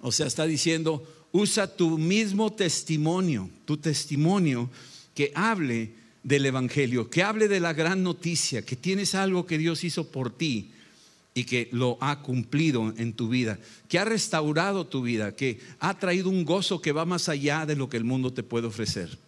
O 0.00 0.12
sea, 0.12 0.26
está 0.26 0.46
diciendo, 0.46 1.06
usa 1.32 1.76
tu 1.76 1.98
mismo 1.98 2.52
testimonio, 2.52 3.50
tu 3.64 3.76
testimonio 3.76 4.70
que 5.18 5.32
hable 5.34 5.90
del 6.22 6.46
Evangelio, 6.46 7.10
que 7.10 7.24
hable 7.24 7.48
de 7.48 7.58
la 7.58 7.72
gran 7.72 8.04
noticia, 8.04 8.64
que 8.64 8.76
tienes 8.76 9.16
algo 9.16 9.46
que 9.46 9.58
Dios 9.58 9.82
hizo 9.82 10.12
por 10.12 10.30
ti 10.30 10.70
y 11.34 11.42
que 11.42 11.68
lo 11.72 11.98
ha 12.00 12.22
cumplido 12.22 12.94
en 12.96 13.12
tu 13.14 13.28
vida, 13.28 13.58
que 13.88 13.98
ha 13.98 14.04
restaurado 14.04 14.86
tu 14.86 15.02
vida, 15.02 15.34
que 15.34 15.58
ha 15.80 15.98
traído 15.98 16.30
un 16.30 16.44
gozo 16.44 16.80
que 16.80 16.92
va 16.92 17.04
más 17.04 17.28
allá 17.28 17.66
de 17.66 17.74
lo 17.74 17.88
que 17.88 17.96
el 17.96 18.04
mundo 18.04 18.32
te 18.32 18.44
puede 18.44 18.68
ofrecer. 18.68 19.18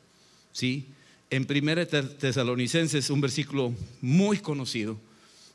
¿Sí? 0.53 0.87
En 1.29 1.45
1 1.51 1.87
Tesalonicenses, 2.19 3.11
un 3.11 3.21
versículo 3.21 3.75
muy 4.01 4.39
conocido, 4.39 4.97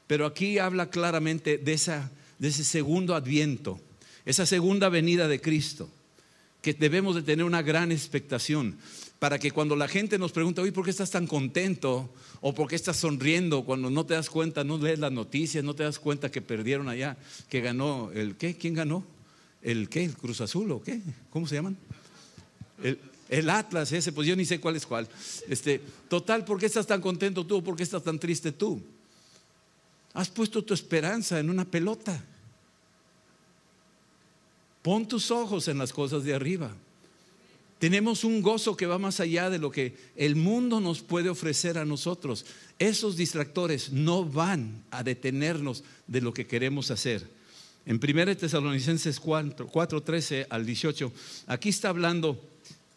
pero 0.05 0.25
aquí 0.25 0.59
habla 0.59 0.89
claramente 0.89 1.57
de, 1.57 1.71
esa, 1.71 2.11
de 2.39 2.49
ese 2.49 2.65
segundo 2.65 3.15
adviento, 3.15 3.79
esa 4.25 4.45
segunda 4.45 4.89
venida 4.89 5.29
de 5.29 5.39
Cristo, 5.39 5.89
que 6.61 6.73
debemos 6.73 7.15
de 7.15 7.21
tener 7.21 7.45
una 7.45 7.61
gran 7.61 7.93
expectación 7.93 8.75
para 9.19 9.39
que 9.39 9.51
cuando 9.51 9.75
la 9.75 9.87
gente 9.87 10.17
nos 10.17 10.31
pregunta, 10.31 10.61
oye, 10.61 10.71
¿por 10.71 10.83
qué 10.83 10.91
estás 10.91 11.11
tan 11.11 11.25
contento? 11.25 12.09
¿O 12.41 12.53
por 12.53 12.67
qué 12.67 12.75
estás 12.75 12.97
sonriendo 12.97 13.63
cuando 13.63 13.89
no 13.89 14.05
te 14.05 14.13
das 14.13 14.29
cuenta, 14.29 14.63
no 14.63 14.77
lees 14.77 14.99
las 14.99 15.11
noticias, 15.11 15.63
no 15.63 15.73
te 15.73 15.83
das 15.83 15.99
cuenta 15.99 16.31
que 16.31 16.41
perdieron 16.41 16.89
allá, 16.89 17.17
que 17.49 17.61
ganó 17.61 18.11
el 18.13 18.35
qué? 18.35 18.55
¿Quién 18.57 18.73
ganó? 18.73 19.05
¿El 19.61 19.89
qué? 19.89 20.03
¿El 20.03 20.15
Cruz 20.15 20.41
Azul 20.41 20.71
o 20.71 20.81
qué? 20.81 21.01
¿Cómo 21.31 21.47
se 21.47 21.55
llaman? 21.55 21.77
El, 23.29 23.49
Atlas, 23.49 23.91
ese, 23.91 24.11
pues 24.11 24.27
yo 24.27 24.35
ni 24.35 24.45
sé 24.45 24.59
cuál 24.59 24.75
es 24.75 24.85
cuál. 24.85 25.07
Este, 25.47 25.81
total, 26.09 26.45
¿por 26.45 26.59
qué 26.59 26.67
estás 26.67 26.85
tan 26.85 27.01
contento 27.01 27.45
tú 27.45 27.63
por 27.63 27.75
qué 27.75 27.83
estás 27.83 28.03
tan 28.03 28.19
triste 28.19 28.51
tú? 28.51 28.81
Has 30.13 30.29
puesto 30.29 30.63
tu 30.63 30.73
esperanza 30.73 31.39
en 31.39 31.49
una 31.49 31.65
pelota. 31.65 32.23
Pon 34.81 35.07
tus 35.07 35.31
ojos 35.31 35.67
en 35.67 35.79
las 35.79 35.91
cosas 35.91 36.23
de 36.23 36.35
arriba. 36.35 36.71
Tenemos 37.79 38.23
un 38.23 38.41
gozo 38.41 38.77
que 38.77 38.85
va 38.85 38.97
más 38.97 39.19
allá 39.19 39.49
de 39.49 39.59
lo 39.59 39.69
que 39.69 39.95
el 40.15 40.35
mundo 40.35 40.79
nos 40.79 41.01
puede 41.01 41.29
ofrecer 41.29 41.77
a 41.77 41.85
nosotros. 41.85 42.45
Esos 42.79 43.17
distractores 43.17 43.91
no 43.91 44.23
van 44.23 44.83
a 44.91 45.03
detenernos 45.03 45.83
de 46.07 46.21
lo 46.21 46.33
que 46.33 46.47
queremos 46.47 46.89
hacer. 46.89 47.27
En 47.85 47.99
1 48.01 48.37
Tesalonicenses 48.37 49.19
4, 49.19 50.03
13 50.03 50.47
al 50.49 50.65
18, 50.65 51.11
aquí 51.47 51.69
está 51.69 51.89
hablando 51.89 52.41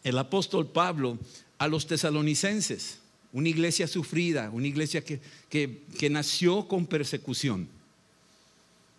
el 0.04 0.16
apóstol 0.16 0.68
Pablo 0.68 1.18
a 1.58 1.66
los 1.66 1.86
tesalonicenses, 1.86 3.00
una 3.32 3.48
iglesia 3.48 3.88
sufrida, 3.88 4.48
una 4.50 4.68
iglesia 4.68 5.04
que, 5.04 5.20
que 5.50 6.08
nació 6.08 6.68
con 6.68 6.86
persecución. 6.86 7.68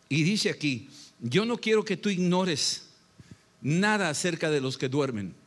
Y 0.09 0.23
dice 0.23 0.49
aquí, 0.49 0.89
yo 1.21 1.45
no 1.45 1.57
quiero 1.57 1.85
que 1.85 1.97
tú 1.97 2.09
ignores 2.09 2.83
nada 3.61 4.09
acerca 4.09 4.51
de 4.51 4.61
los 4.61 4.77
que 4.77 4.89
duermen 4.89 5.38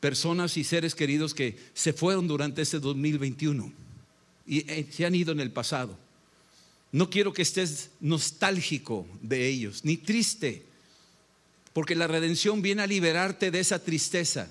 personas 0.00 0.56
y 0.56 0.64
seres 0.64 0.94
queridos 0.94 1.34
que 1.34 1.56
se 1.74 1.92
fueron 1.92 2.28
durante 2.28 2.62
este 2.62 2.78
2021 2.78 3.72
y 4.46 4.70
eh, 4.70 4.86
se 4.90 5.06
han 5.06 5.14
ido 5.14 5.32
en 5.32 5.40
el 5.40 5.50
pasado. 5.50 5.98
No 6.92 7.10
quiero 7.10 7.32
que 7.32 7.42
estés 7.42 7.90
nostálgico 8.00 9.06
de 9.20 9.48
ellos, 9.48 9.84
ni 9.84 9.96
triste, 9.96 10.62
porque 11.72 11.94
la 11.94 12.06
redención 12.06 12.62
viene 12.62 12.82
a 12.82 12.86
liberarte 12.86 13.50
de 13.50 13.60
esa 13.60 13.82
tristeza. 13.82 14.48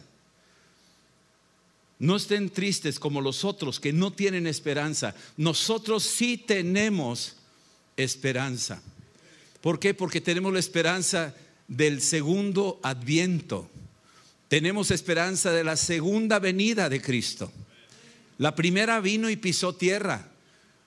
No 1.98 2.18
estén 2.18 2.50
tristes 2.50 3.00
como 3.00 3.22
los 3.22 3.46
otros 3.46 3.80
que 3.80 3.94
no 3.94 4.12
tienen 4.12 4.48
esperanza. 4.48 5.16
Nosotros 5.38 6.04
sí 6.04 6.38
tenemos 6.38 7.38
esperanza. 7.96 8.82
¿Por 9.62 9.80
qué? 9.80 9.94
Porque 9.94 10.20
tenemos 10.20 10.52
la 10.54 10.60
esperanza 10.60 11.34
del 11.68 12.02
segundo 12.02 12.80
adviento 12.84 13.70
tenemos 14.48 14.92
esperanza 14.92 15.52
de 15.52 15.64
la 15.64 15.76
segunda 15.76 16.40
venida 16.40 16.90
de 16.90 17.02
Cristo. 17.02 17.52
La 18.38 18.56
primera 18.56 19.00
vino 19.00 19.30
y 19.30 19.36
pisó 19.36 19.74
tierra. 19.74 20.30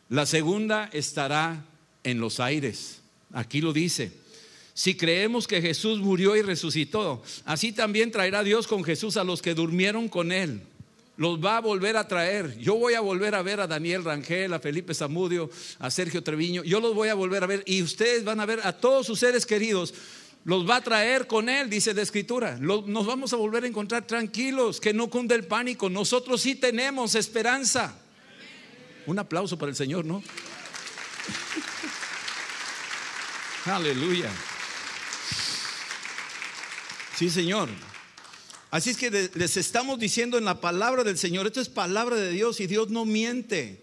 La 0.09 0.27
segunda 0.27 0.89
estará 0.93 1.65
en 2.05 2.21
los 2.21 2.41
aires. 2.41 3.01
Aquí 3.33 3.61
lo 3.61 3.73
dice. 3.73 4.13
Si 4.75 4.95
creemos 4.95 5.49
que 5.49 5.61
Jesús 5.61 5.99
murió 5.99 6.37
y 6.37 6.43
resucitó, 6.43 7.23
así 7.45 7.73
también 7.73 8.13
traerá 8.13 8.45
Dios 8.45 8.69
con 8.69 8.85
Jesús 8.85 9.17
a 9.17 9.25
los 9.25 9.43
que 9.43 9.55
durmieron 9.55 10.09
con 10.09 10.31
él. 10.31 10.63
Los 11.17 11.45
va 11.45 11.57
a 11.57 11.61
volver 11.61 11.97
a 11.97 12.07
traer. 12.07 12.57
Yo 12.59 12.77
voy 12.77 12.95
a 12.95 13.01
volver 13.01 13.35
a 13.35 13.43
ver 13.43 13.59
a 13.59 13.67
Daniel 13.67 14.05
Rangel, 14.05 14.55
a 14.55 14.61
Felipe 14.61 14.95
Zamudio, 14.95 15.51
a 15.81 15.91
Sergio 15.91 16.23
Treviño. 16.23 16.63
Yo 16.63 16.79
los 16.79 16.95
voy 16.95 17.09
a 17.09 17.15
volver 17.15 17.43
a 17.43 17.49
ver 17.49 17.65
y 17.67 17.83
ustedes 17.83 18.23
van 18.23 18.39
a 18.39 18.47
ver 18.47 18.61
a 18.63 18.73
todos 18.73 19.05
sus 19.05 19.19
seres 19.19 19.45
queridos 19.45 19.93
los 20.49 20.67
va 20.67 20.77
a 20.77 20.81
traer 20.81 21.27
con 21.27 21.51
Él, 21.51 21.69
dice 21.69 21.93
la 21.93 22.01
Escritura. 22.01 22.57
nos 22.59 23.05
vamos 23.05 23.35
a 23.35 23.37
volver 23.37 23.65
a 23.65 23.67
encontrar 23.67 24.07
tranquilos, 24.07 24.81
que 24.81 24.95
no 24.95 25.11
cunde 25.11 25.35
el 25.35 25.45
pánico. 25.45 25.91
Nosotros 25.91 26.41
sí 26.41 26.55
tenemos 26.55 27.15
esperanza. 27.17 27.95
Un 29.05 29.19
aplauso 29.19 29.59
para 29.59 29.69
el 29.69 29.77
Señor, 29.77 30.07
¿no? 30.07 30.23
Aleluya. 33.67 34.31
Sí, 37.15 37.29
Señor. 37.29 37.69
Así 38.71 38.89
es 38.89 38.97
que 38.97 39.11
les 39.11 39.57
estamos 39.59 39.99
diciendo 39.99 40.39
en 40.39 40.47
la 40.47 40.63
palabra 40.63 41.05
del 41.05 41.19
Señor, 41.19 41.47
esto 41.47 41.61
es 41.61 41.69
palabra 41.69 42.17
de 42.17 42.31
Dios 42.31 42.59
y 42.61 42.67
Dios 42.67 42.89
no 42.89 43.05
miente. 43.05 43.83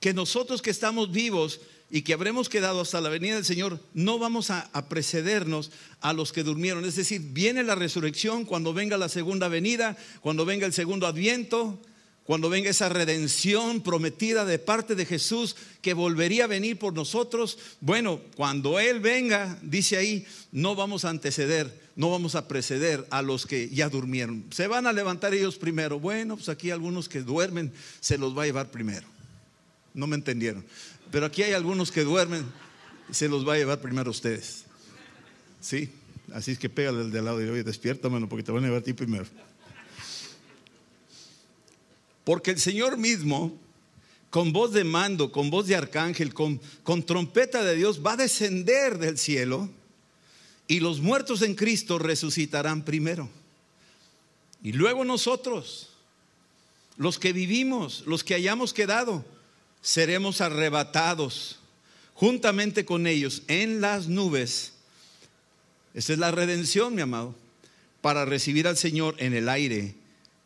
Que 0.00 0.12
nosotros 0.12 0.60
que 0.60 0.68
estamos 0.68 1.10
vivos 1.10 1.58
y 1.90 2.02
que 2.02 2.12
habremos 2.12 2.48
quedado 2.48 2.80
hasta 2.80 3.00
la 3.00 3.08
venida 3.08 3.36
del 3.36 3.44
Señor, 3.44 3.80
no 3.94 4.18
vamos 4.18 4.50
a, 4.50 4.70
precedernos 4.88 5.70
a 6.00 6.12
los 6.12 6.32
que 6.32 6.42
durmieron. 6.42 6.84
Es 6.84 6.96
decir, 6.96 7.20
viene 7.32 7.62
la 7.62 7.74
resurrección 7.74 8.44
cuando 8.44 8.74
venga 8.74 8.98
la 8.98 9.08
segunda 9.08 9.48
venida, 9.48 9.96
cuando 10.20 10.44
venga 10.44 10.66
el 10.66 10.74
segundo 10.74 11.06
adviento, 11.06 11.80
cuando 12.24 12.50
venga 12.50 12.68
esa 12.68 12.90
redención 12.90 13.80
prometida 13.80 14.44
de 14.44 14.58
parte 14.58 14.94
de 14.94 15.06
Jesús 15.06 15.56
que 15.80 15.94
volvería 15.94 16.44
a 16.44 16.48
venir 16.48 16.78
por 16.78 16.92
nosotros. 16.92 17.58
Bueno, 17.80 18.20
cuando 18.36 18.78
Él 18.78 19.00
venga, 19.00 19.58
dice 19.62 19.96
ahí, 19.96 20.26
no 20.52 20.74
vamos 20.74 21.06
a 21.06 21.08
anteceder, 21.08 21.72
no 21.96 22.10
vamos 22.10 22.34
a 22.34 22.46
preceder 22.46 23.06
a 23.08 23.22
los 23.22 23.46
que 23.46 23.70
ya 23.70 23.88
durmieron. 23.88 24.44
Se 24.50 24.66
van 24.66 24.86
a 24.86 24.92
levantar 24.92 25.32
ellos 25.32 25.56
primero. 25.56 25.98
Bueno, 25.98 26.36
pues 26.36 26.50
aquí 26.50 26.70
algunos 26.70 27.08
que 27.08 27.22
duermen 27.22 27.72
se 28.00 28.18
los 28.18 28.36
va 28.36 28.42
a 28.42 28.46
llevar 28.46 28.70
primero. 28.70 29.06
No 29.94 30.06
me 30.06 30.16
entendieron. 30.16 30.66
Pero 31.10 31.26
aquí 31.26 31.42
hay 31.42 31.52
algunos 31.52 31.90
que 31.90 32.04
duermen 32.04 32.44
y 33.10 33.14
se 33.14 33.28
los 33.28 33.46
va 33.46 33.54
a 33.54 33.56
llevar 33.56 33.80
primero 33.80 34.08
a 34.08 34.10
ustedes. 34.10 34.64
¿Sí? 35.60 35.90
Así 36.32 36.52
es 36.52 36.58
que 36.58 36.68
pégale 36.68 37.00
al 37.00 37.10
de 37.10 37.22
lado 37.22 37.42
y 37.42 37.48
oye, 37.48 37.64
despierta, 37.64 38.08
mano, 38.08 38.28
porque 38.28 38.42
te 38.42 38.52
van 38.52 38.62
a 38.62 38.66
llevar 38.66 38.82
a 38.82 38.84
ti 38.84 38.92
primero. 38.92 39.24
Porque 42.24 42.50
el 42.50 42.60
Señor 42.60 42.98
mismo, 42.98 43.58
con 44.28 44.52
voz 44.52 44.72
de 44.72 44.84
mando, 44.84 45.32
con 45.32 45.48
voz 45.48 45.66
de 45.66 45.76
arcángel, 45.76 46.34
con 46.34 46.60
trompeta 47.06 47.64
de 47.64 47.74
Dios, 47.74 48.04
va 48.04 48.12
a 48.12 48.16
descender 48.18 48.98
del 48.98 49.16
cielo 49.16 49.70
y 50.66 50.80
los 50.80 51.00
muertos 51.00 51.40
en 51.40 51.54
Cristo 51.54 51.98
resucitarán 51.98 52.84
primero. 52.84 53.30
Y 54.62 54.72
luego 54.72 55.04
nosotros, 55.04 55.88
los 56.98 57.18
que 57.18 57.32
vivimos, 57.32 58.04
los 58.06 58.22
que 58.22 58.34
hayamos 58.34 58.74
quedado, 58.74 59.24
seremos 59.82 60.40
arrebatados 60.40 61.58
juntamente 62.14 62.84
con 62.84 63.06
ellos 63.06 63.42
en 63.48 63.80
las 63.80 64.08
nubes. 64.08 64.72
Esa 65.94 66.12
es 66.12 66.18
la 66.18 66.30
redención, 66.30 66.94
mi 66.94 67.02
amado, 67.02 67.34
para 68.00 68.24
recibir 68.24 68.66
al 68.66 68.76
Señor 68.76 69.14
en 69.18 69.34
el 69.34 69.48
aire. 69.48 69.94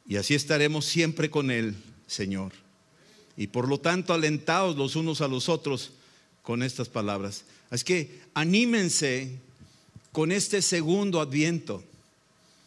Y 0.06 0.16
así 0.16 0.34
estaremos 0.34 0.84
siempre 0.84 1.30
con 1.30 1.50
Él, 1.50 1.76
Señor. 2.06 2.52
Y 3.36 3.46
por 3.46 3.68
lo 3.68 3.78
tanto, 3.78 4.12
alentados 4.12 4.76
los 4.76 4.96
unos 4.96 5.20
a 5.20 5.28
los 5.28 5.48
otros 5.48 5.92
con 6.42 6.62
estas 6.62 6.88
palabras. 6.88 7.44
Es 7.70 7.84
que 7.84 8.20
anímense 8.34 9.38
con 10.12 10.30
este 10.30 10.60
segundo 10.60 11.20
adviento. 11.20 11.82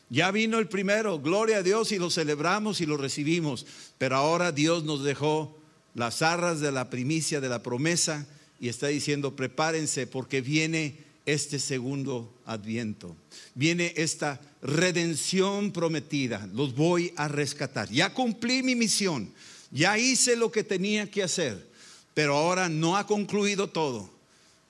Ya 0.09 0.31
vino 0.31 0.59
el 0.59 0.67
primero, 0.67 1.19
gloria 1.19 1.57
a 1.57 1.63
Dios 1.63 1.91
y 1.91 1.99
lo 1.99 2.09
celebramos 2.09 2.81
y 2.81 2.85
lo 2.85 2.97
recibimos, 2.97 3.65
pero 3.97 4.15
ahora 4.15 4.51
Dios 4.51 4.83
nos 4.83 5.03
dejó 5.03 5.57
las 5.95 6.21
arras 6.21 6.59
de 6.59 6.71
la 6.71 6.89
primicia 6.89 7.41
de 7.41 7.49
la 7.49 7.63
promesa 7.63 8.27
y 8.59 8.69
está 8.69 8.87
diciendo, 8.87 9.35
prepárense 9.35 10.05
porque 10.05 10.41
viene 10.41 10.97
este 11.25 11.57
segundo 11.59 12.31
adviento. 12.45 13.15
Viene 13.55 13.93
esta 13.95 14.39
redención 14.61 15.71
prometida. 15.71 16.47
Los 16.53 16.75
voy 16.75 17.13
a 17.15 17.27
rescatar. 17.27 17.89
Ya 17.89 18.13
cumplí 18.13 18.61
mi 18.61 18.75
misión. 18.75 19.31
Ya 19.71 19.97
hice 19.97 20.35
lo 20.35 20.51
que 20.51 20.63
tenía 20.63 21.09
que 21.09 21.23
hacer. 21.23 21.67
Pero 22.13 22.35
ahora 22.35 22.69
no 22.69 22.95
ha 22.95 23.07
concluido 23.07 23.69
todo. 23.69 24.09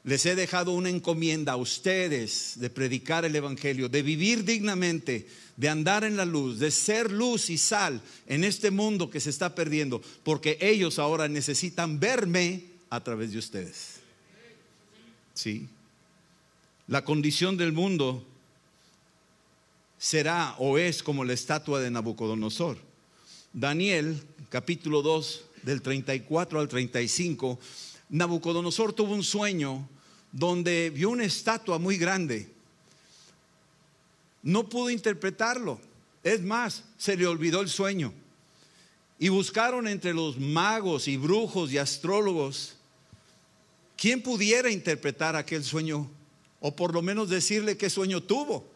Les 0.06 0.26
he 0.28 0.36
dejado 0.36 0.72
una 0.72 0.89
encomienda 0.89 1.54
a 1.54 1.58
ustedes 1.58 2.54
de 2.58 2.70
predicar 2.70 3.26
el 3.26 3.36
Evangelio, 3.36 3.89
de 3.89 4.04
vivir 4.04 4.46
dignamente 4.46 5.28
de 5.58 5.70
andar 5.70 6.04
en 6.04 6.15
la 6.15 6.26
luz, 6.26 6.60
de 6.60 6.70
ser 6.70 7.12
luz 7.12 7.50
y 7.50 7.58
sal 7.58 8.02
en 8.28 8.44
este 8.44 8.72
mundo 8.72 9.10
que 9.10 9.20
se 9.20 9.30
está 9.30 9.56
perdiendo, 9.56 10.02
porque 10.24 10.58
ellos 10.62 11.00
ahora 11.00 11.28
necesitan 11.28 12.00
verme 12.00 12.65
a 12.89 13.04
través 13.04 13.32
de 13.32 13.39
ustedes. 13.39 13.96
Sí. 15.34 15.68
La 16.88 17.04
condición 17.04 17.58
del 17.58 17.72
mundo 17.72 18.24
será 19.98 20.56
o 20.60 20.78
es 20.78 21.02
como 21.02 21.24
la 21.24 21.34
estatua 21.34 21.80
de 21.80 21.89
Nabucodonosor. 21.89 22.78
Daniel, 23.54 24.22
capítulo 24.50 25.02
2, 25.02 25.46
del 25.63 25.82
34 25.82 26.60
al 26.60 26.68
35, 26.68 27.58
Nabucodonosor 28.10 28.94
tuvo 28.94 29.15
un 29.15 29.24
sueño 29.24 29.89
donde 30.36 30.89
vio 30.89 31.12
una 31.12 31.24
estatua 31.24 31.80
muy 31.80 31.98
grande. 31.98 32.50
No 34.43 34.67
pudo 34.67 34.89
interpretarlo. 34.89 35.80
Es 36.24 36.41
más, 36.41 36.84
se 36.98 37.15
le 37.15 37.26
olvidó 37.26 37.62
el 37.62 37.69
sueño. 37.69 38.13
Y 39.17 39.30
buscaron 39.30 39.88
entre 39.88 40.13
los 40.13 40.38
magos 40.38 41.08
y 41.08 41.15
brujos 41.15 41.71
y 41.71 41.78
astrólogos 41.78 42.76
quién 43.95 44.21
pudiera 44.21 44.69
interpretar 44.69 45.38
aquel 45.38 45.63
sueño 45.63 46.12
o 46.60 46.76
por 46.76 46.93
lo 46.93 47.02
menos 47.02 47.30
decirle 47.30 47.78
qué 47.78 47.89
sueño 47.89 48.21
tuvo. 48.21 48.69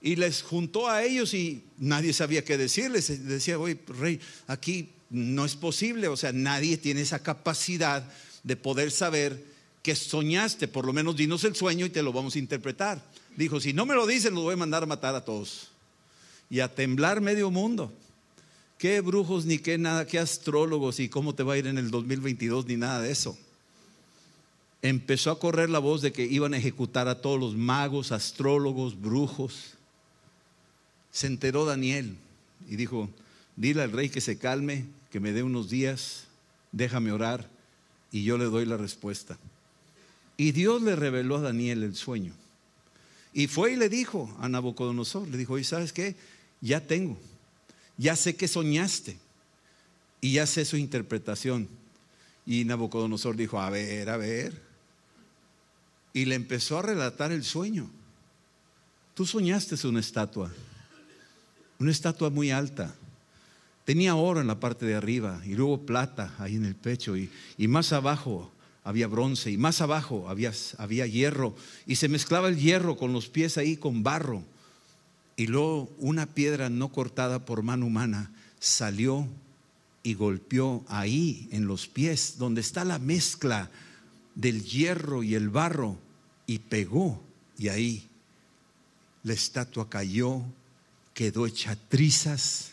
Y 0.00 0.16
les 0.16 0.40
juntó 0.40 0.88
a 0.88 1.04
ellos 1.04 1.34
y 1.34 1.62
nadie 1.76 2.14
sabía 2.14 2.42
qué 2.42 2.56
decirles. 2.56 3.28
Decía, 3.28 3.58
oye, 3.58 3.78
rey, 3.86 4.18
aquí 4.46 4.88
no 5.10 5.44
es 5.44 5.56
posible, 5.56 6.08
o 6.08 6.16
sea, 6.16 6.32
nadie 6.32 6.78
tiene 6.78 7.02
esa 7.02 7.22
capacidad 7.22 8.10
de 8.44 8.56
poder 8.56 8.90
saber 8.90 9.49
que 9.82 9.96
soñaste, 9.96 10.68
por 10.68 10.84
lo 10.84 10.92
menos 10.92 11.16
dinos 11.16 11.44
el 11.44 11.56
sueño 11.56 11.86
y 11.86 11.90
te 11.90 12.02
lo 12.02 12.12
vamos 12.12 12.34
a 12.34 12.38
interpretar. 12.38 13.02
Dijo, 13.36 13.60
si 13.60 13.72
no 13.72 13.86
me 13.86 13.94
lo 13.94 14.06
dicen, 14.06 14.34
lo 14.34 14.42
voy 14.42 14.54
a 14.54 14.58
mandar 14.58 14.82
a 14.82 14.86
matar 14.86 15.14
a 15.14 15.24
todos. 15.24 15.68
Y 16.50 16.60
a 16.60 16.74
temblar 16.74 17.20
medio 17.20 17.50
mundo. 17.50 17.92
Qué 18.76 19.00
brujos 19.00 19.44
ni 19.44 19.58
qué 19.58 19.78
nada, 19.78 20.06
qué 20.06 20.18
astrólogos 20.18 21.00
y 21.00 21.08
cómo 21.08 21.34
te 21.34 21.42
va 21.42 21.54
a 21.54 21.58
ir 21.58 21.66
en 21.66 21.78
el 21.78 21.90
2022 21.90 22.66
ni 22.66 22.76
nada 22.76 23.00
de 23.00 23.10
eso. 23.10 23.38
Empezó 24.82 25.30
a 25.30 25.38
correr 25.38 25.68
la 25.68 25.78
voz 25.78 26.00
de 26.00 26.12
que 26.12 26.24
iban 26.24 26.54
a 26.54 26.58
ejecutar 26.58 27.06
a 27.06 27.20
todos 27.20 27.38
los 27.38 27.54
magos, 27.54 28.12
astrólogos, 28.12 29.00
brujos. 29.00 29.74
Se 31.10 31.26
enteró 31.26 31.66
Daniel 31.66 32.16
y 32.68 32.76
dijo, 32.76 33.10
dile 33.56 33.82
al 33.82 33.92
rey 33.92 34.08
que 34.08 34.22
se 34.22 34.38
calme, 34.38 34.86
que 35.10 35.20
me 35.20 35.32
dé 35.32 35.42
unos 35.42 35.68
días, 35.68 36.24
déjame 36.72 37.12
orar 37.12 37.48
y 38.10 38.24
yo 38.24 38.38
le 38.38 38.46
doy 38.46 38.64
la 38.64 38.76
respuesta. 38.76 39.38
Y 40.40 40.52
Dios 40.52 40.80
le 40.80 40.96
reveló 40.96 41.36
a 41.36 41.42
Daniel 41.42 41.82
el 41.82 41.94
sueño. 41.94 42.32
Y 43.34 43.46
fue 43.46 43.74
y 43.74 43.76
le 43.76 43.90
dijo 43.90 44.34
a 44.40 44.48
Nabucodonosor, 44.48 45.28
le 45.28 45.36
dijo, 45.36 45.58
¿y 45.58 45.64
sabes 45.64 45.92
qué? 45.92 46.16
Ya 46.62 46.80
tengo, 46.80 47.18
ya 47.98 48.16
sé 48.16 48.36
que 48.36 48.48
soñaste 48.48 49.18
y 50.22 50.32
ya 50.32 50.46
sé 50.46 50.64
su 50.64 50.78
interpretación. 50.78 51.68
Y 52.46 52.64
Nabucodonosor 52.64 53.36
dijo, 53.36 53.60
a 53.60 53.68
ver, 53.68 54.08
a 54.08 54.16
ver. 54.16 54.62
Y 56.14 56.24
le 56.24 56.36
empezó 56.36 56.78
a 56.78 56.82
relatar 56.84 57.32
el 57.32 57.44
sueño. 57.44 57.90
Tú 59.12 59.26
soñaste 59.26 59.86
una 59.86 60.00
estatua, 60.00 60.50
una 61.78 61.90
estatua 61.90 62.30
muy 62.30 62.50
alta, 62.50 62.94
Tenía 63.84 64.14
oro 64.14 64.40
en 64.40 64.46
la 64.46 64.60
parte 64.60 64.86
de 64.86 64.94
arriba 64.94 65.42
y 65.44 65.54
luego 65.54 65.84
plata 65.84 66.32
ahí 66.38 66.54
en 66.54 66.64
el 66.64 66.76
pecho 66.76 67.16
y, 67.16 67.28
más 67.66 67.92
abajo 67.92 68.52
había 68.84 69.06
bronce 69.06 69.50
y 69.50 69.56
más 69.56 69.80
abajo 69.80 70.28
había, 70.28 70.52
había 70.78 71.06
hierro 71.06 71.54
y 71.86 71.96
se 71.96 72.08
mezclaba 72.08 72.48
el 72.48 72.58
hierro 72.58 72.96
con 72.96 73.12
los 73.12 73.28
pies 73.28 73.58
ahí 73.58 73.76
con 73.76 74.02
barro. 74.02 74.42
Y 75.36 75.46
luego 75.46 75.90
una 75.98 76.26
piedra 76.26 76.68
no 76.68 76.90
cortada 76.90 77.44
por 77.44 77.62
mano 77.62 77.86
humana 77.86 78.30
salió 78.58 79.26
y 80.02 80.14
golpeó 80.14 80.84
ahí 80.88 81.48
en 81.50 81.66
los 81.66 81.86
pies, 81.86 82.36
donde 82.38 82.60
está 82.60 82.84
la 82.84 82.98
mezcla 82.98 83.70
del 84.34 84.64
hierro 84.64 85.22
y 85.22 85.34
el 85.34 85.48
barro, 85.48 85.98
y 86.46 86.58
pegó. 86.58 87.22
Y 87.58 87.68
ahí 87.68 88.08
la 89.22 89.34
estatua 89.34 89.88
cayó, 89.88 90.42
quedó 91.14 91.46
hecha 91.46 91.76
trizas 91.88 92.72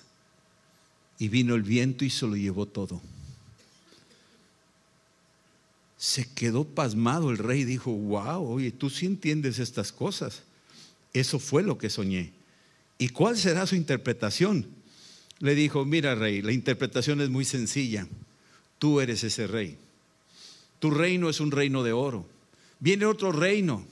y 1.19 1.27
vino 1.27 1.55
el 1.55 1.63
viento 1.63 2.05
y 2.05 2.09
se 2.09 2.25
lo 2.25 2.35
llevó 2.35 2.65
todo. 2.65 3.01
Se 5.97 6.27
quedó 6.33 6.63
pasmado 6.63 7.31
el 7.31 7.37
rey 7.37 7.61
y 7.61 7.65
dijo, 7.65 7.91
wow, 7.91 8.47
oye, 8.47 8.71
tú 8.71 8.89
sí 8.89 9.05
entiendes 9.05 9.59
estas 9.59 9.91
cosas. 9.91 10.43
Eso 11.13 11.39
fue 11.39 11.63
lo 11.63 11.77
que 11.77 11.89
soñé. 11.89 12.31
¿Y 12.97 13.09
cuál 13.09 13.37
será 13.37 13.65
su 13.65 13.75
interpretación? 13.75 14.67
Le 15.39 15.55
dijo, 15.55 15.85
mira 15.85 16.15
rey, 16.15 16.41
la 16.41 16.51
interpretación 16.51 17.21
es 17.21 17.29
muy 17.29 17.45
sencilla. 17.45 18.07
Tú 18.79 19.01
eres 19.01 19.23
ese 19.23 19.47
rey. 19.47 19.77
Tu 20.79 20.91
reino 20.91 21.29
es 21.29 21.39
un 21.39 21.51
reino 21.51 21.83
de 21.83 21.93
oro. 21.93 22.27
Viene 22.79 23.05
otro 23.05 23.31
reino, 23.31 23.85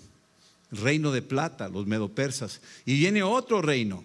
reino 0.72 1.12
de 1.12 1.22
plata, 1.22 1.70
los 1.70 1.88
medopersas. 1.88 2.62
Y 2.86 2.98
viene 2.98 3.24
otro 3.24 3.62
reino. 3.62 4.04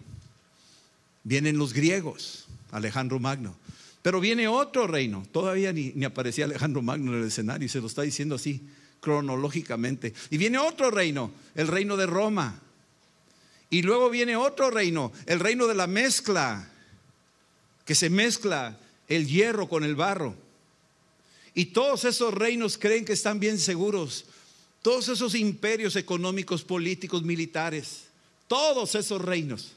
Vienen 1.25 1.59
los 1.59 1.75
griegos. 1.75 2.47
Alejandro 2.71 3.19
Magno. 3.19 3.55
Pero 4.03 4.21
viene 4.21 4.49
otro 4.49 4.87
reino, 4.87 5.27
todavía 5.31 5.73
ni, 5.73 6.05
aparecía 6.05 6.47
Alejandro 6.47 6.81
Magno 6.81 7.13
en 7.13 7.21
el 7.21 7.29
escenario, 7.29 7.69
se 7.69 7.81
lo 7.81 7.87
está 7.87 8.03
diciendo 8.03 8.37
así, 8.37 8.63
cronológicamente. 9.01 10.15
Y 10.31 10.39
viene 10.39 10.59
otro 10.59 10.91
reino, 10.91 11.33
el 11.55 11.69
reino 11.69 11.97
de 11.97 12.07
Roma. 12.07 12.61
Y 13.69 13.83
luego 13.83 14.09
viene 14.11 14.37
otro 14.37 14.71
reino, 14.71 15.13
el 15.27 15.39
reino 15.39 15.67
de 15.67 15.75
la 15.75 15.87
mezcla, 15.87 16.71
que 17.85 17.95
se 17.95 18.09
mezcla 18.09 18.79
el 19.07 19.27
hierro 19.27 19.69
con 19.69 19.85
el 19.85 19.97
barro. 19.97 20.35
Y 21.55 21.67
todos 21.67 22.05
esos 22.05 22.33
reinos 22.33 22.79
creen 22.79 23.05
que 23.05 23.13
están 23.13 23.39
bien 23.39 23.59
seguros. 23.59 24.25
Todos 24.83 25.09
esos 25.09 25.35
imperios 25.35 25.95
económicos, 25.97 26.65
políticos, 26.65 27.23
militares, 27.23 28.05
todos 28.49 28.95
esos 28.95 29.21
reinos 29.21 29.73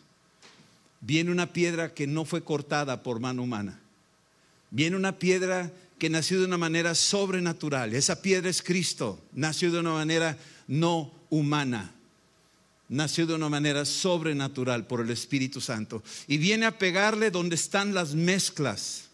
viene 1.01 1.29
una 1.29 1.51
piedra 1.51 1.93
que 1.93 2.07
no 2.07 2.23
fue 2.23 2.43
cortada 2.43 3.03
por 3.03 3.19
mano 3.19 3.43
humana. 3.43 3.82
Viene 4.73 4.95
una 4.95 5.19
piedra 5.19 5.71
que 5.99 6.09
nació 6.09 6.39
de 6.39 6.47
una 6.47 6.57
manera 6.57 6.95
sobrenatural. 6.95 7.93
Esa 7.93 8.23
piedra 8.23 8.49
es 8.49 8.63
Cristo. 8.63 9.21
Nació 9.31 9.71
de 9.71 9.79
una 9.79 9.93
manera 9.93 10.35
no 10.67 11.13
humana. 11.29 11.93
Nació 12.89 13.27
de 13.27 13.35
una 13.35 13.49
manera 13.49 13.85
sobrenatural 13.85 14.87
por 14.87 15.01
el 15.01 15.11
Espíritu 15.11 15.61
Santo. 15.61 16.01
Y 16.27 16.39
viene 16.39 16.65
a 16.65 16.79
pegarle 16.79 17.29
donde 17.29 17.53
están 17.53 17.93
las 17.93 18.15
mezclas, 18.15 19.09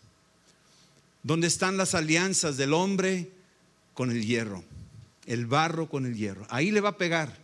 donde 1.24 1.48
están 1.48 1.76
las 1.76 1.94
alianzas 1.94 2.56
del 2.56 2.74
hombre 2.74 3.30
con 3.94 4.12
el 4.12 4.26
hierro, 4.26 4.64
el 5.26 5.46
barro 5.46 5.90
con 5.90 6.06
el 6.06 6.16
hierro. 6.16 6.48
Ahí 6.50 6.72
le 6.72 6.80
va 6.80 6.90
a 6.90 6.98
pegar 6.98 7.36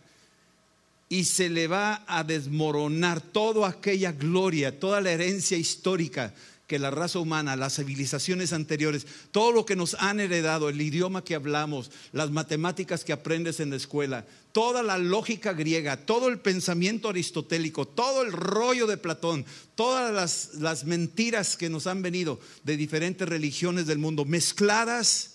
y 1.10 1.24
se 1.24 1.50
le 1.50 1.68
va 1.68 2.02
a 2.08 2.24
desmoronar 2.24 3.20
toda 3.20 3.68
aquella 3.68 4.12
gloria, 4.12 4.80
toda 4.80 5.02
la 5.02 5.12
herencia 5.12 5.58
histórica 5.58 6.32
que 6.66 6.78
la 6.80 6.90
raza 6.90 7.20
humana, 7.20 7.54
las 7.54 7.76
civilizaciones 7.76 8.52
anteriores, 8.52 9.06
todo 9.30 9.52
lo 9.52 9.64
que 9.64 9.76
nos 9.76 9.94
han 9.94 10.18
heredado, 10.18 10.68
el 10.68 10.80
idioma 10.80 11.22
que 11.22 11.36
hablamos, 11.36 11.92
las 12.12 12.30
matemáticas 12.30 13.04
que 13.04 13.12
aprendes 13.12 13.60
en 13.60 13.70
la 13.70 13.76
escuela, 13.76 14.26
toda 14.50 14.82
la 14.82 14.98
lógica 14.98 15.52
griega, 15.52 15.96
todo 15.96 16.28
el 16.28 16.40
pensamiento 16.40 17.08
aristotélico, 17.08 17.86
todo 17.86 18.22
el 18.22 18.32
rollo 18.32 18.88
de 18.88 18.96
Platón, 18.96 19.44
todas 19.76 20.12
las, 20.12 20.54
las 20.60 20.84
mentiras 20.84 21.56
que 21.56 21.70
nos 21.70 21.86
han 21.86 22.02
venido 22.02 22.40
de 22.64 22.76
diferentes 22.76 23.28
religiones 23.28 23.86
del 23.86 23.98
mundo, 23.98 24.24
mezcladas 24.24 25.34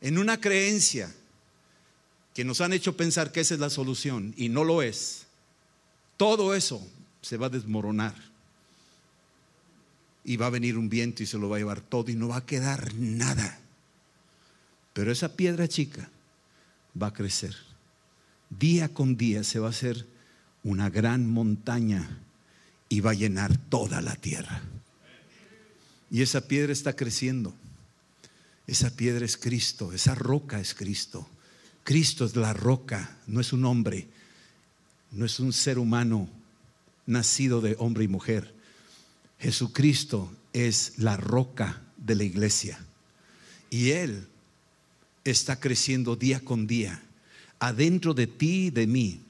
en 0.00 0.18
una 0.18 0.40
creencia 0.40 1.14
que 2.34 2.44
nos 2.44 2.60
han 2.60 2.72
hecho 2.72 2.96
pensar 2.96 3.30
que 3.30 3.40
esa 3.40 3.54
es 3.54 3.60
la 3.60 3.70
solución 3.70 4.34
y 4.36 4.48
no 4.48 4.64
lo 4.64 4.82
es, 4.82 5.26
todo 6.16 6.56
eso 6.56 6.84
se 7.22 7.36
va 7.36 7.46
a 7.46 7.50
desmoronar. 7.50 8.33
Y 10.24 10.36
va 10.36 10.46
a 10.46 10.50
venir 10.50 10.78
un 10.78 10.88
viento 10.88 11.22
y 11.22 11.26
se 11.26 11.38
lo 11.38 11.48
va 11.48 11.56
a 11.56 11.58
llevar 11.58 11.80
todo 11.80 12.10
y 12.10 12.14
no 12.14 12.28
va 12.28 12.38
a 12.38 12.46
quedar 12.46 12.94
nada. 12.94 13.60
Pero 14.92 15.12
esa 15.12 15.36
piedra 15.36 15.68
chica 15.68 16.08
va 17.00 17.08
a 17.08 17.12
crecer. 17.12 17.54
Día 18.48 18.88
con 18.94 19.16
día 19.16 19.44
se 19.44 19.58
va 19.58 19.66
a 19.66 19.70
hacer 19.70 20.06
una 20.62 20.88
gran 20.88 21.28
montaña 21.28 22.18
y 22.88 23.00
va 23.00 23.10
a 23.10 23.14
llenar 23.14 23.56
toda 23.56 24.00
la 24.00 24.14
tierra. 24.16 24.62
Y 26.10 26.22
esa 26.22 26.46
piedra 26.46 26.72
está 26.72 26.94
creciendo. 26.94 27.54
Esa 28.66 28.96
piedra 28.96 29.24
es 29.24 29.36
Cristo, 29.36 29.92
esa 29.92 30.14
roca 30.14 30.60
es 30.60 30.74
Cristo. 30.74 31.28
Cristo 31.82 32.24
es 32.24 32.34
la 32.34 32.54
roca, 32.54 33.18
no 33.26 33.40
es 33.40 33.52
un 33.52 33.66
hombre, 33.66 34.08
no 35.12 35.26
es 35.26 35.38
un 35.38 35.52
ser 35.52 35.78
humano 35.78 36.28
nacido 37.06 37.60
de 37.60 37.76
hombre 37.78 38.04
y 38.04 38.08
mujer. 38.08 38.54
Jesucristo 39.44 40.32
es 40.54 40.94
la 40.96 41.18
roca 41.18 41.82
de 41.98 42.14
la 42.14 42.24
iglesia. 42.24 42.78
Y 43.68 43.90
Él 43.90 44.26
está 45.22 45.60
creciendo 45.60 46.16
día 46.16 46.40
con 46.40 46.66
día, 46.66 47.02
adentro 47.58 48.14
de 48.14 48.26
ti 48.26 48.66
y 48.66 48.70
de 48.70 48.86
mí. 48.86 49.20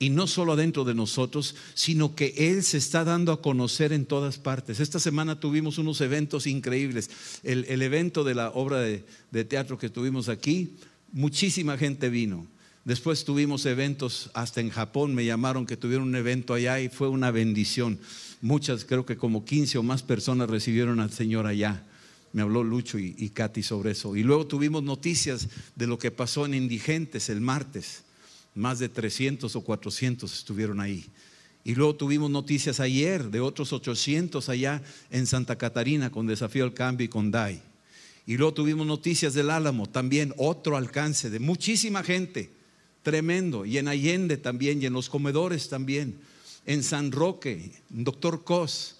Y 0.00 0.10
no 0.10 0.26
solo 0.26 0.54
adentro 0.54 0.82
de 0.82 0.94
nosotros, 0.94 1.54
sino 1.74 2.16
que 2.16 2.34
Él 2.36 2.64
se 2.64 2.78
está 2.78 3.04
dando 3.04 3.30
a 3.30 3.40
conocer 3.40 3.92
en 3.92 4.06
todas 4.06 4.38
partes. 4.38 4.80
Esta 4.80 4.98
semana 4.98 5.38
tuvimos 5.38 5.78
unos 5.78 6.00
eventos 6.00 6.48
increíbles. 6.48 7.08
El, 7.44 7.80
evento 7.80 8.24
de 8.24 8.34
la 8.34 8.50
obra 8.50 8.80
de, 8.80 9.04
de 9.30 9.44
teatro 9.44 9.78
que 9.78 9.88
tuvimos 9.88 10.28
aquí, 10.28 10.74
muchísima 11.12 11.78
gente 11.78 12.08
vino. 12.08 12.44
Después 12.84 13.24
tuvimos 13.24 13.66
eventos, 13.66 14.30
hasta 14.34 14.60
en 14.60 14.70
Japón 14.70 15.14
me 15.14 15.24
llamaron 15.24 15.64
que 15.64 15.76
tuvieron 15.76 16.08
un 16.08 16.16
evento 16.16 16.54
allá 16.54 16.80
y 16.80 16.88
fue 16.88 17.08
una 17.08 17.30
bendición. 17.30 18.00
Muchas, 18.40 18.84
creo 18.84 19.04
que 19.04 19.16
como 19.16 19.44
15 19.44 19.78
o 19.78 19.82
más 19.82 20.02
personas 20.02 20.48
recibieron 20.48 21.00
al 21.00 21.10
Señor 21.10 21.46
allá. 21.46 21.84
Me 22.32 22.42
habló 22.42 22.62
Lucho 22.62 22.98
y, 22.98 23.30
Katy 23.30 23.62
sobre 23.62 23.90
eso. 23.90 24.16
Y 24.16 24.22
luego 24.22 24.46
tuvimos 24.46 24.82
noticias 24.82 25.48
de 25.74 25.86
lo 25.86 25.98
que 25.98 26.10
pasó 26.10 26.46
en 26.46 26.54
Indigentes 26.54 27.28
el 27.28 27.40
martes. 27.40 28.04
Más 28.54 28.78
de 28.78 28.88
300 28.88 29.54
o 29.56 29.60
400 29.62 30.32
estuvieron 30.32 30.80
ahí. 30.80 31.06
Y 31.64 31.74
luego 31.74 31.96
tuvimos 31.96 32.30
noticias 32.30 32.80
ayer 32.80 33.30
de 33.30 33.40
otros 33.40 33.72
800 33.72 34.48
allá 34.48 34.82
en 35.10 35.26
Santa 35.26 35.58
Catarina 35.58 36.10
con 36.10 36.26
Desafío 36.26 36.64
al 36.64 36.72
Cambio 36.72 37.04
y 37.04 37.08
con 37.08 37.30
DAI. 37.30 37.62
Y 38.26 38.36
luego 38.36 38.54
tuvimos 38.54 38.86
noticias 38.86 39.34
del 39.34 39.50
Álamo, 39.50 39.88
también 39.88 40.32
otro 40.36 40.76
alcance 40.76 41.30
de 41.30 41.40
muchísima 41.40 42.02
gente, 42.02 42.50
tremendo. 43.02 43.66
Y 43.66 43.76
en 43.78 43.88
Allende 43.88 44.36
también, 44.36 44.80
y 44.80 44.86
en 44.86 44.92
los 44.92 45.10
comedores 45.10 45.68
también. 45.68 46.16
En 46.70 46.84
San 46.84 47.10
Roque, 47.10 47.72
Doctor 47.88 48.44
Cos, 48.44 48.94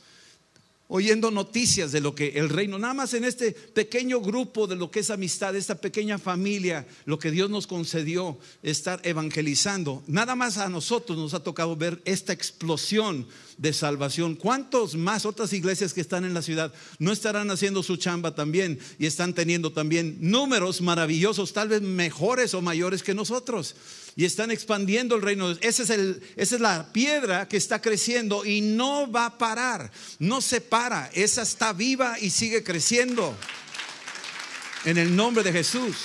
oyendo 0.89 1.31
noticias 1.31 1.93
de 1.93 2.01
lo 2.01 2.17
que 2.17 2.31
el 2.31 2.49
reino, 2.49 2.81
nada 2.81 2.95
más 2.95 3.15
en 3.15 3.23
este 3.23 3.53
pequeño 3.53 4.21
grupo 4.21 4.67
de 4.67 4.75
lo 4.75 4.91
que 4.91 4.99
es 4.99 5.11
amistad, 5.11 5.55
esta 5.55 5.77
pequeña 5.77 6.19
familia, 6.19 6.85
lo 7.05 7.21
que 7.21 7.31
Dios 7.31 7.49
nos 7.49 7.69
concedió, 7.69 8.37
estar 8.65 9.01
evangelizando, 9.05 10.03
nada 10.09 10.35
más 10.35 10.59
a 10.59 10.69
nosotros 10.69 11.17
nos 11.17 11.33
ha 11.33 11.45
tocado 11.45 11.77
ver 11.77 12.03
esta 12.05 12.33
explosión 12.33 13.29
de 13.57 13.73
salvación. 13.73 14.35
¿Cuántos 14.35 14.97
más 14.97 15.25
otras 15.25 15.53
iglesias 15.53 15.95
que 15.95 16.01
están 16.01 16.25
en 16.25 16.35
la 16.35 16.43
ciudad 16.43 16.75
no 16.99 17.13
estarán 17.13 17.53
haciendo 17.53 17.85
su 17.85 17.99
chamba 17.99 18.35
también 18.35 18.81
y 18.99 19.07
están 19.07 19.33
teniendo 19.33 19.71
también 19.71 20.19
números 20.21 20.81
maravillosos, 20.81 21.53
tal 21.53 21.69
vez 21.69 21.83
mejores 21.83 22.53
o 22.53 22.63
mayores 22.63 23.05
que 23.05 23.15
nosotros? 23.15 23.77
Y 24.17 24.25
están 24.25 24.51
expandiendo 24.51 25.17
el 25.17 25.23
reino. 25.23 25.51
Ese 25.61 25.83
es 25.83 25.91
el, 25.91 26.23
esa 26.37 26.55
es 26.57 26.61
la 26.61 26.93
piedra 26.93 27.49
que 27.49 27.57
está 27.57 27.81
creciendo 27.81 28.45
y 28.45 28.61
no 28.61 29.11
va 29.11 29.27
a 29.27 29.39
parar, 29.39 29.91
no 30.19 30.41
se 30.41 30.61
para, 30.61 31.11
esa 31.15 31.43
está 31.43 31.73
viva 31.73 32.19
y 32.19 32.31
sigue 32.31 32.63
creciendo. 32.63 33.37
En 34.85 34.97
el 34.97 35.15
nombre 35.15 35.43
de 35.43 35.53
Jesús. 35.53 35.97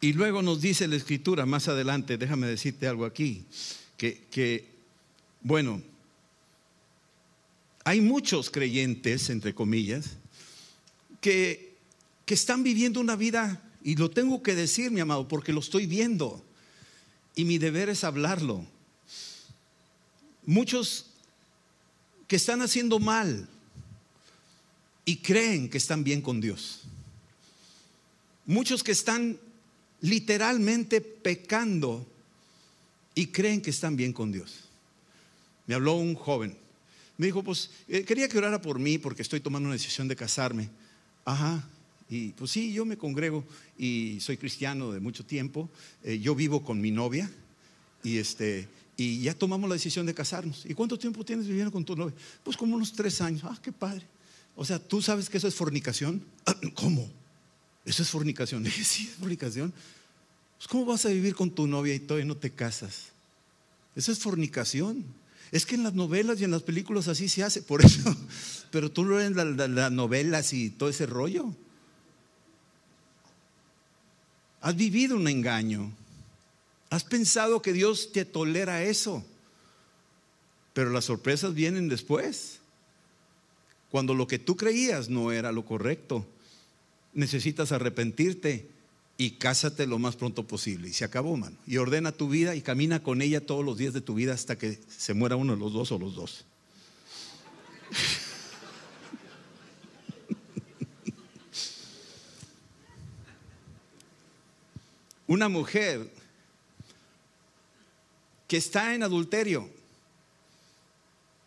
Y 0.00 0.14
luego 0.14 0.42
nos 0.42 0.60
dice 0.60 0.88
la 0.88 0.96
escritura 0.96 1.46
más 1.46 1.68
adelante, 1.68 2.16
déjame 2.16 2.48
decirte 2.48 2.88
algo 2.88 3.04
aquí, 3.04 3.44
que, 3.96 4.24
que 4.30 4.66
bueno, 5.42 5.80
hay 7.84 8.00
muchos 8.00 8.50
creyentes, 8.50 9.30
entre 9.30 9.54
comillas, 9.54 10.16
que 11.20 11.71
que 12.24 12.34
están 12.34 12.62
viviendo 12.62 13.00
una 13.00 13.16
vida, 13.16 13.62
y 13.82 13.96
lo 13.96 14.10
tengo 14.10 14.42
que 14.42 14.54
decir, 14.54 14.90
mi 14.90 15.00
amado, 15.00 15.26
porque 15.28 15.52
lo 15.52 15.60
estoy 15.60 15.86
viendo, 15.86 16.44
y 17.34 17.44
mi 17.44 17.58
deber 17.58 17.88
es 17.88 18.04
hablarlo. 18.04 18.64
Muchos 20.44 21.06
que 22.26 22.36
están 22.36 22.62
haciendo 22.62 22.98
mal 22.98 23.48
y 25.04 25.16
creen 25.16 25.68
que 25.68 25.78
están 25.78 26.04
bien 26.04 26.20
con 26.22 26.40
Dios. 26.40 26.82
Muchos 28.46 28.82
que 28.82 28.92
están 28.92 29.38
literalmente 30.00 31.00
pecando 31.00 32.06
y 33.14 33.26
creen 33.26 33.60
que 33.60 33.70
están 33.70 33.96
bien 33.96 34.12
con 34.12 34.32
Dios. 34.32 34.64
Me 35.66 35.74
habló 35.74 35.94
un 35.94 36.14
joven. 36.14 36.56
Me 37.18 37.26
dijo, 37.26 37.42
pues 37.42 37.70
eh, 37.88 38.04
quería 38.04 38.28
que 38.28 38.38
orara 38.38 38.60
por 38.60 38.78
mí 38.78 38.98
porque 38.98 39.22
estoy 39.22 39.40
tomando 39.40 39.66
una 39.66 39.74
decisión 39.74 40.08
de 40.08 40.16
casarme. 40.16 40.70
Ajá. 41.24 41.68
Y 42.12 42.28
pues 42.32 42.50
sí, 42.50 42.74
yo 42.74 42.84
me 42.84 42.98
congrego 42.98 43.42
y 43.78 44.18
soy 44.20 44.36
cristiano 44.36 44.92
de 44.92 45.00
mucho 45.00 45.24
tiempo. 45.24 45.70
Eh, 46.04 46.18
yo 46.18 46.34
vivo 46.34 46.62
con 46.62 46.78
mi 46.78 46.90
novia 46.90 47.30
y 48.04 48.18
este 48.18 48.68
y 48.98 49.22
ya 49.22 49.32
tomamos 49.32 49.66
la 49.66 49.76
decisión 49.76 50.04
de 50.04 50.12
casarnos. 50.12 50.66
¿Y 50.66 50.74
cuánto 50.74 50.98
tiempo 50.98 51.24
tienes 51.24 51.46
viviendo 51.46 51.72
con 51.72 51.86
tu 51.86 51.96
novia? 51.96 52.14
Pues 52.44 52.54
como 52.54 52.76
unos 52.76 52.92
tres 52.92 53.22
años. 53.22 53.40
Ah, 53.44 53.58
qué 53.62 53.72
padre. 53.72 54.04
O 54.54 54.62
sea, 54.62 54.78
¿tú 54.78 55.00
sabes 55.00 55.30
que 55.30 55.38
eso 55.38 55.48
es 55.48 55.54
fornicación? 55.54 56.22
¿Cómo? 56.74 57.10
¿Eso 57.82 58.02
es 58.02 58.10
fornicación? 58.10 58.66
sí, 58.84 59.08
es 59.10 59.14
fornicación. 59.14 59.72
Pues, 60.58 60.68
¿Cómo 60.68 60.84
vas 60.84 61.06
a 61.06 61.08
vivir 61.08 61.34
con 61.34 61.50
tu 61.50 61.66
novia 61.66 61.94
y 61.94 61.98
todavía 61.98 62.26
no 62.26 62.36
te 62.36 62.50
casas? 62.50 63.06
Eso 63.96 64.12
es 64.12 64.18
fornicación. 64.18 65.02
Es 65.50 65.64
que 65.64 65.76
en 65.76 65.82
las 65.82 65.94
novelas 65.94 66.38
y 66.42 66.44
en 66.44 66.50
las 66.50 66.62
películas 66.62 67.08
así 67.08 67.30
se 67.30 67.42
hace, 67.42 67.62
por 67.62 67.82
eso. 67.82 68.14
Pero 68.70 68.90
tú 68.90 69.02
lo 69.02 69.16
ves 69.16 69.30
las 69.32 69.92
novelas 69.92 70.52
y 70.52 70.68
todo 70.68 70.90
ese 70.90 71.06
rollo. 71.06 71.56
Has 74.62 74.76
vivido 74.76 75.16
un 75.16 75.26
engaño. 75.26 75.92
Has 76.88 77.02
pensado 77.04 77.60
que 77.60 77.72
Dios 77.72 78.12
te 78.12 78.24
tolera 78.24 78.84
eso. 78.84 79.24
Pero 80.72 80.90
las 80.90 81.04
sorpresas 81.04 81.52
vienen 81.52 81.88
después. 81.88 82.60
Cuando 83.90 84.14
lo 84.14 84.26
que 84.26 84.38
tú 84.38 84.56
creías 84.56 85.08
no 85.08 85.32
era 85.32 85.50
lo 85.50 85.64
correcto. 85.64 86.24
Necesitas 87.12 87.72
arrepentirte 87.72 88.70
y 89.18 89.32
cásate 89.32 89.86
lo 89.86 89.98
más 89.98 90.14
pronto 90.14 90.46
posible. 90.46 90.88
Y 90.88 90.92
se 90.92 91.04
acabó, 91.04 91.36
mano. 91.36 91.56
Y 91.66 91.78
ordena 91.78 92.12
tu 92.12 92.28
vida 92.28 92.54
y 92.54 92.62
camina 92.62 93.02
con 93.02 93.20
ella 93.20 93.44
todos 93.44 93.64
los 93.64 93.76
días 93.76 93.92
de 93.92 94.00
tu 94.00 94.14
vida 94.14 94.32
hasta 94.32 94.56
que 94.56 94.78
se 94.96 95.12
muera 95.12 95.34
uno 95.34 95.54
de 95.54 95.58
los 95.58 95.72
dos 95.72 95.90
o 95.90 95.98
los 95.98 96.14
dos. 96.14 96.44
Una 105.32 105.48
mujer 105.48 106.10
que 108.46 108.58
está 108.58 108.94
en 108.94 109.02
adulterio 109.02 109.70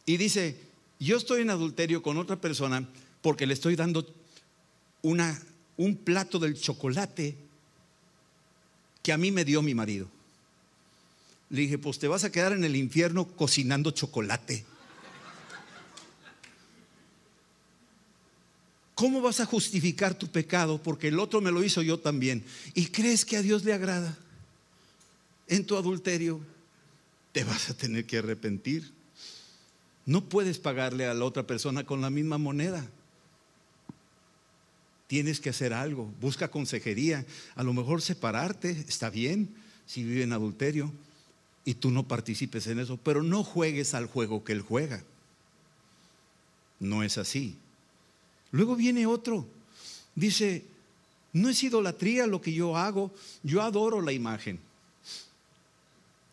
y 0.07 0.17
dice, 0.17 0.59
yo 0.99 1.17
estoy 1.17 1.43
en 1.43 1.51
adulterio 1.51 2.01
con 2.01 2.17
otra 2.17 2.41
persona 2.41 2.89
porque 3.21 3.45
le 3.45 3.53
estoy 3.53 3.75
dando 3.75 4.11
una, 5.03 5.39
un 5.77 5.97
plato 5.97 6.39
del 6.39 6.59
chocolate 6.59 7.35
que 9.03 9.13
a 9.13 9.17
mí 9.19 9.31
me 9.31 9.45
dio 9.45 9.61
mi 9.61 9.75
marido. 9.75 10.07
Le 11.51 11.61
dije, 11.61 11.77
pues 11.77 11.99
te 11.99 12.07
vas 12.07 12.23
a 12.23 12.31
quedar 12.31 12.53
en 12.53 12.63
el 12.63 12.75
infierno 12.75 13.27
cocinando 13.27 13.91
chocolate. 13.91 14.65
¿Cómo 18.95 19.21
vas 19.21 19.41
a 19.41 19.45
justificar 19.45 20.17
tu 20.17 20.27
pecado? 20.27 20.81
Porque 20.81 21.10
el 21.10 21.19
otro 21.19 21.41
me 21.41 21.51
lo 21.51 21.63
hizo 21.63 21.81
yo 21.81 21.99
también. 21.99 22.43
¿Y 22.73 22.88
crees 22.88 23.25
que 23.25 23.36
a 23.36 23.41
Dios 23.41 23.65
le 23.65 23.73
agrada? 23.73 24.17
En 25.47 25.65
tu 25.65 25.75
adulterio 25.75 26.39
te 27.34 27.43
vas 27.43 27.69
a 27.69 27.75
tener 27.75 28.05
que 28.05 28.19
arrepentir. 28.19 28.89
No 30.05 30.23
puedes 30.23 30.60
pagarle 30.60 31.05
a 31.05 31.13
la 31.13 31.25
otra 31.25 31.45
persona 31.45 31.84
con 31.84 31.99
la 31.99 32.10
misma 32.10 32.38
moneda. 32.38 32.86
Tienes 35.08 35.41
que 35.41 35.49
hacer 35.49 35.73
algo. 35.73 36.12
Busca 36.21 36.47
consejería. 36.47 37.25
A 37.55 37.63
lo 37.63 37.73
mejor 37.73 38.01
separarte 38.01 38.69
está 38.88 39.10
bien 39.10 39.49
si 39.86 40.05
vive 40.05 40.23
en 40.23 40.31
adulterio 40.31 40.91
y 41.65 41.73
tú 41.73 41.91
no 41.91 42.08
participes 42.08 42.67
en 42.67 42.79
eso. 42.79 42.97
Pero 42.97 43.23
no 43.23 43.43
juegues 43.43 43.93
al 43.93 44.05
juego 44.05 44.45
que 44.45 44.53
él 44.53 44.62
juega. 44.62 45.03
No 46.79 47.03
es 47.03 47.17
así. 47.17 47.58
Luego 48.55 48.77
viene 48.77 49.05
otro, 49.05 49.45
dice, 50.15 50.63
no 51.33 51.49
es 51.49 51.61
idolatría 51.61 52.25
lo 52.25 52.39
que 52.39 52.53
yo 52.53 52.77
hago, 52.77 53.13
yo 53.43 53.61
adoro 53.61 53.99
la 53.99 54.13
imagen. 54.13 54.61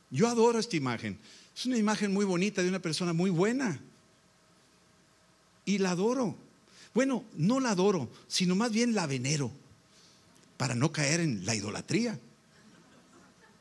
Yo 0.08 0.28
adoro 0.28 0.60
esta 0.60 0.76
imagen. 0.76 1.18
Es 1.52 1.66
una 1.66 1.78
imagen 1.78 2.12
muy 2.12 2.24
bonita 2.24 2.62
de 2.62 2.68
una 2.68 2.78
persona 2.78 3.12
muy 3.12 3.28
buena. 3.28 3.80
Y 5.64 5.78
la 5.78 5.90
adoro. 5.90 6.36
Bueno, 6.94 7.24
no 7.34 7.58
la 7.58 7.70
adoro, 7.70 8.08
sino 8.28 8.54
más 8.54 8.70
bien 8.70 8.94
la 8.94 9.08
venero, 9.08 9.50
para 10.58 10.76
no 10.76 10.92
caer 10.92 11.18
en 11.18 11.44
la 11.44 11.56
idolatría. 11.56 12.20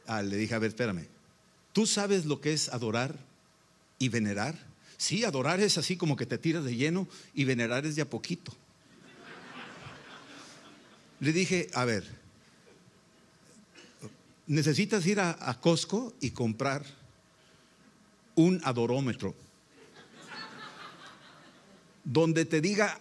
Ah, 0.06 0.22
le 0.22 0.38
dije, 0.38 0.54
a 0.54 0.60
ver, 0.60 0.70
espérame, 0.70 1.08
¿tú 1.74 1.88
sabes 1.88 2.26
lo 2.26 2.42
que 2.42 2.54
es 2.54 2.70
adorar 2.70 3.18
y 3.98 4.10
venerar? 4.10 4.71
Sí, 5.02 5.24
adorar 5.24 5.60
es 5.60 5.80
así 5.80 5.98
como 5.98 6.16
que 6.16 6.28
te 6.28 6.38
tiras 6.38 6.64
de 6.64 6.76
lleno 6.76 7.08
y 7.34 7.44
venerar 7.44 7.88
es 7.88 7.96
de 7.96 8.04
a 8.04 8.10
poquito. 8.12 8.54
Le 11.20 11.34
dije, 11.34 11.72
a 11.74 11.86
ver, 11.86 12.08
necesitas 14.46 15.04
ir 15.08 15.20
a, 15.20 15.58
Costco 15.60 16.14
y 16.22 16.30
comprar 16.30 16.86
un 18.36 18.62
adorómetro 18.64 19.34
donde 22.04 22.46
te 22.46 22.62
diga 22.62 23.00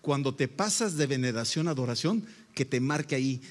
cuando 0.00 0.34
te 0.34 0.48
pasas 0.48 0.96
de 0.96 1.06
veneración 1.06 1.68
a 1.68 1.72
adoración, 1.72 2.24
que 2.54 2.64
te 2.64 2.80
marque 2.80 3.14
ahí, 3.14 3.42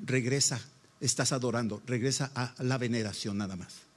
regresa, 0.00 0.60
estás 1.00 1.30
adorando, 1.30 1.80
regresa 1.86 2.32
a 2.34 2.52
la 2.64 2.78
veneración 2.78 3.38
nada 3.38 3.54
más. 3.54 3.89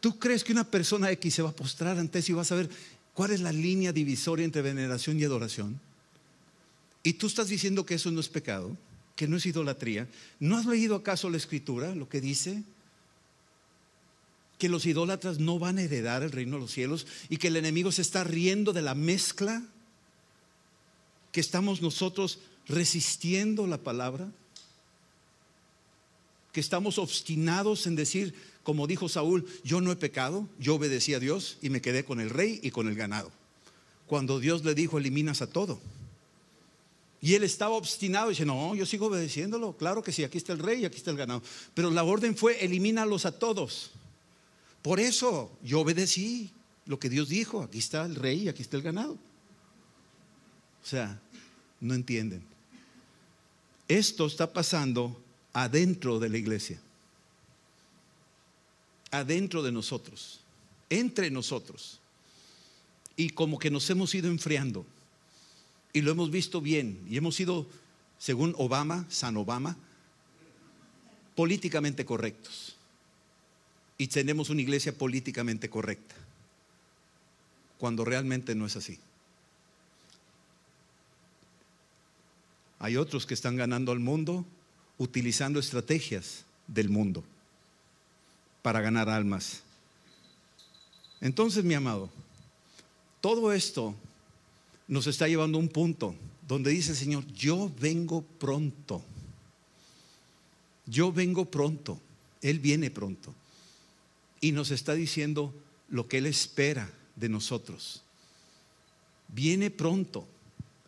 ¿Tú 0.00 0.18
crees 0.18 0.44
que 0.44 0.52
una 0.52 0.70
persona 0.70 1.10
X 1.12 1.34
se 1.34 1.42
va 1.42 1.50
a 1.50 1.56
postrar 1.56 1.98
ante 1.98 2.20
eso 2.20 2.32
y 2.32 2.34
va 2.34 2.42
a 2.42 2.46
saber 2.46 2.70
cuál 3.14 3.32
es 3.32 3.40
la 3.40 3.52
línea 3.52 3.92
divisoria 3.92 4.44
entre 4.44 4.62
veneración 4.62 5.18
y 5.18 5.24
adoración? 5.24 5.80
Y 7.02 7.14
tú 7.14 7.26
estás 7.26 7.48
diciendo 7.48 7.86
que 7.86 7.94
eso 7.94 8.10
no 8.10 8.20
es 8.20 8.28
pecado, 8.28 8.76
que 9.16 9.26
no 9.26 9.36
es 9.36 9.46
idolatría. 9.46 10.08
¿No 10.38 10.56
has 10.56 10.66
leído 10.66 10.94
acaso 10.94 11.30
la 11.30 11.36
escritura, 11.36 11.94
lo 11.94 12.08
que 12.08 12.20
dice? 12.20 12.62
Que 14.58 14.68
los 14.68 14.86
idólatras 14.86 15.38
no 15.38 15.58
van 15.58 15.78
a 15.78 15.82
heredar 15.82 16.22
el 16.22 16.32
reino 16.32 16.56
de 16.56 16.62
los 16.62 16.72
cielos 16.72 17.06
y 17.28 17.38
que 17.38 17.48
el 17.48 17.56
enemigo 17.56 17.92
se 17.92 18.02
está 18.02 18.24
riendo 18.24 18.72
de 18.72 18.82
la 18.82 18.94
mezcla 18.94 19.62
que 21.32 21.40
estamos 21.40 21.82
nosotros 21.82 22.40
resistiendo 22.66 23.66
la 23.66 23.78
palabra, 23.78 24.30
que 26.52 26.60
estamos 26.60 26.98
obstinados 26.98 27.86
en 27.86 27.96
decir, 27.96 28.34
como 28.68 28.86
dijo 28.86 29.08
Saúl, 29.08 29.46
yo 29.64 29.80
no 29.80 29.90
he 29.90 29.96
pecado, 29.96 30.46
yo 30.58 30.74
obedecí 30.74 31.14
a 31.14 31.18
Dios 31.18 31.56
y 31.62 31.70
me 31.70 31.80
quedé 31.80 32.04
con 32.04 32.20
el 32.20 32.28
rey 32.28 32.60
y 32.62 32.70
con 32.70 32.86
el 32.86 32.96
ganado. 32.96 33.32
Cuando 34.06 34.40
Dios 34.40 34.62
le 34.62 34.74
dijo, 34.74 34.98
eliminas 34.98 35.40
a 35.40 35.46
todo. 35.46 35.80
Y 37.22 37.32
él 37.32 37.44
estaba 37.44 37.76
obstinado 37.76 38.26
y 38.26 38.34
dice, 38.34 38.44
no, 38.44 38.74
yo 38.74 38.84
sigo 38.84 39.06
obedeciéndolo. 39.06 39.74
Claro 39.78 40.02
que 40.02 40.12
sí, 40.12 40.22
aquí 40.22 40.36
está 40.36 40.52
el 40.52 40.58
rey 40.58 40.82
y 40.82 40.84
aquí 40.84 40.98
está 40.98 41.10
el 41.10 41.16
ganado. 41.16 41.42
Pero 41.72 41.90
la 41.90 42.04
orden 42.04 42.36
fue, 42.36 42.62
elimínalos 42.62 43.24
a 43.24 43.32
todos. 43.32 43.92
Por 44.82 45.00
eso 45.00 45.50
yo 45.62 45.80
obedecí 45.80 46.50
lo 46.84 46.98
que 46.98 47.08
Dios 47.08 47.30
dijo. 47.30 47.62
Aquí 47.62 47.78
está 47.78 48.04
el 48.04 48.16
rey 48.16 48.42
y 48.42 48.48
aquí 48.50 48.60
está 48.60 48.76
el 48.76 48.82
ganado. 48.82 49.14
O 49.14 50.86
sea, 50.86 51.18
no 51.80 51.94
entienden. 51.94 52.42
Esto 53.88 54.26
está 54.26 54.52
pasando 54.52 55.18
adentro 55.54 56.18
de 56.18 56.28
la 56.28 56.36
iglesia, 56.36 56.78
adentro 59.10 59.62
de 59.62 59.72
nosotros, 59.72 60.40
entre 60.90 61.30
nosotros. 61.30 62.00
Y 63.16 63.30
como 63.30 63.58
que 63.58 63.70
nos 63.70 63.88
hemos 63.90 64.14
ido 64.14 64.28
enfriando. 64.28 64.86
Y 65.92 66.02
lo 66.02 66.10
hemos 66.10 66.30
visto 66.30 66.60
bien. 66.60 67.04
Y 67.08 67.16
hemos 67.16 67.34
sido, 67.34 67.66
según 68.18 68.54
Obama, 68.58 69.06
San 69.08 69.36
Obama, 69.36 69.76
políticamente 71.34 72.04
correctos. 72.04 72.76
Y 73.96 74.06
tenemos 74.08 74.50
una 74.50 74.60
iglesia 74.60 74.96
políticamente 74.96 75.68
correcta. 75.68 76.14
Cuando 77.78 78.04
realmente 78.04 78.54
no 78.54 78.66
es 78.66 78.76
así. 78.76 78.98
Hay 82.78 82.96
otros 82.96 83.26
que 83.26 83.34
están 83.34 83.56
ganando 83.56 83.90
al 83.90 83.98
mundo 83.98 84.44
utilizando 84.98 85.58
estrategias 85.58 86.44
del 86.68 86.90
mundo 86.90 87.24
para 88.68 88.82
ganar 88.82 89.08
almas. 89.08 89.62
Entonces, 91.22 91.64
mi 91.64 91.72
amado, 91.72 92.10
todo 93.22 93.50
esto 93.50 93.94
nos 94.86 95.06
está 95.06 95.26
llevando 95.26 95.56
a 95.56 95.62
un 95.62 95.70
punto 95.70 96.14
donde 96.46 96.72
dice 96.72 96.90
el 96.90 96.98
Señor, 96.98 97.26
yo 97.28 97.72
vengo 97.80 98.20
pronto. 98.20 99.02
Yo 100.84 101.10
vengo 101.10 101.46
pronto. 101.46 101.98
Él 102.42 102.58
viene 102.58 102.90
pronto. 102.90 103.34
Y 104.38 104.52
nos 104.52 104.70
está 104.70 104.92
diciendo 104.92 105.54
lo 105.88 106.06
que 106.06 106.18
Él 106.18 106.26
espera 106.26 106.92
de 107.16 107.30
nosotros. 107.30 108.02
Viene 109.28 109.70
pronto. 109.70 110.28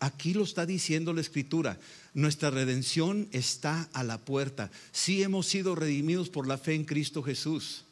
Aquí 0.00 0.32
lo 0.32 0.44
está 0.44 0.64
diciendo 0.64 1.12
la 1.12 1.20
escritura. 1.20 1.78
Nuestra 2.14 2.48
redención 2.50 3.28
está 3.32 3.88
a 3.92 4.02
la 4.02 4.16
puerta. 4.16 4.70
Sí 4.92 5.22
hemos 5.22 5.46
sido 5.46 5.74
redimidos 5.74 6.30
por 6.30 6.48
la 6.48 6.56
fe 6.56 6.74
en 6.74 6.86
Cristo 6.86 7.22
Jesús, 7.22 7.84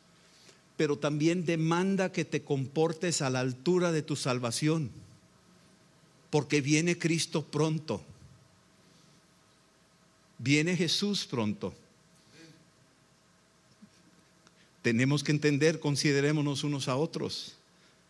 pero 0.78 0.96
también 0.96 1.44
demanda 1.44 2.10
que 2.10 2.24
te 2.24 2.42
comportes 2.42 3.20
a 3.20 3.28
la 3.28 3.40
altura 3.40 3.92
de 3.92 4.00
tu 4.00 4.16
salvación, 4.16 4.90
porque 6.30 6.62
viene 6.62 6.98
Cristo 6.98 7.44
pronto. 7.44 8.02
Viene 10.38 10.76
Jesús 10.76 11.26
pronto. 11.26 11.74
Tenemos 14.80 15.22
que 15.22 15.32
entender, 15.32 15.78
considerémonos 15.78 16.64
unos 16.64 16.88
a 16.88 16.96
otros 16.96 17.57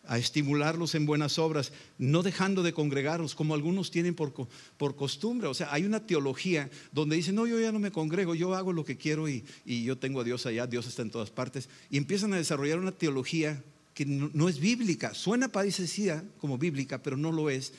a 0.09 0.17
estimularlos 0.17 0.95
en 0.95 1.05
buenas 1.05 1.37
obras, 1.37 1.71
no 1.99 2.23
dejando 2.23 2.63
de 2.63 2.73
congregarlos 2.73 3.35
como 3.35 3.53
algunos 3.53 3.91
tienen 3.91 4.15
por, 4.15 4.33
por, 4.75 4.95
costumbre. 4.95 5.47
O 5.47 5.53
sea, 5.53 5.71
hay 5.71 5.85
una 5.85 5.99
teología 5.99 6.67
donde 6.91 7.15
dicen, 7.15 7.35
no, 7.35 7.45
yo 7.45 7.59
ya 7.59 7.71
no 7.71 7.77
me 7.77 7.91
congrego, 7.91 8.33
yo 8.33 8.55
hago 8.55 8.73
lo 8.73 8.83
que 8.83 8.97
quiero 8.97 9.29
y, 9.29 9.43
yo 9.67 9.99
tengo 9.99 10.21
a 10.21 10.23
Dios 10.23 10.47
allá, 10.47 10.65
Dios 10.65 10.87
está 10.87 11.03
en 11.03 11.11
todas 11.11 11.29
partes. 11.29 11.69
Y 11.91 11.97
empiezan 11.97 12.33
a 12.33 12.37
desarrollar 12.37 12.79
una 12.79 12.91
teología 12.91 13.61
que 13.93 14.03
no, 14.07 14.49
es 14.49 14.59
bíblica, 14.59 15.13
suena 15.13 15.47
parecida 15.49 16.23
como 16.41 16.57
bíblica, 16.57 17.03
pero 17.03 17.15
no 17.15 17.31
lo 17.31 17.51
es. 17.51 17.73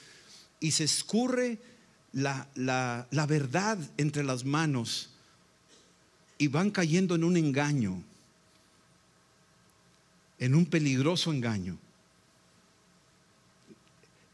Y 0.61 0.71
se 0.71 0.85
escurre 0.85 1.59
la, 2.12 2.47
la 2.55 3.27
verdad 3.27 3.77
entre 3.97 4.23
las 4.23 4.45
manos 4.45 5.11
y 6.38 6.47
van 6.47 6.71
cayendo 6.71 7.16
en 7.16 7.25
un 7.25 7.37
engaño, 7.37 8.05
en 10.38 10.55
un 10.55 10.64
peligroso 10.64 11.33
engaño 11.33 11.77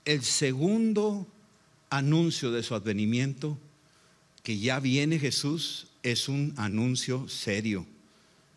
el 0.06 0.22
segundo 0.22 1.26
anuncio 1.90 2.52
de 2.52 2.62
su 2.62 2.74
advenimiento, 2.74 3.58
que 4.42 4.58
ya 4.58 4.80
viene 4.80 5.18
Jesús, 5.18 5.88
es 6.02 6.28
un 6.28 6.54
anuncio 6.56 7.28
serio 7.28 7.84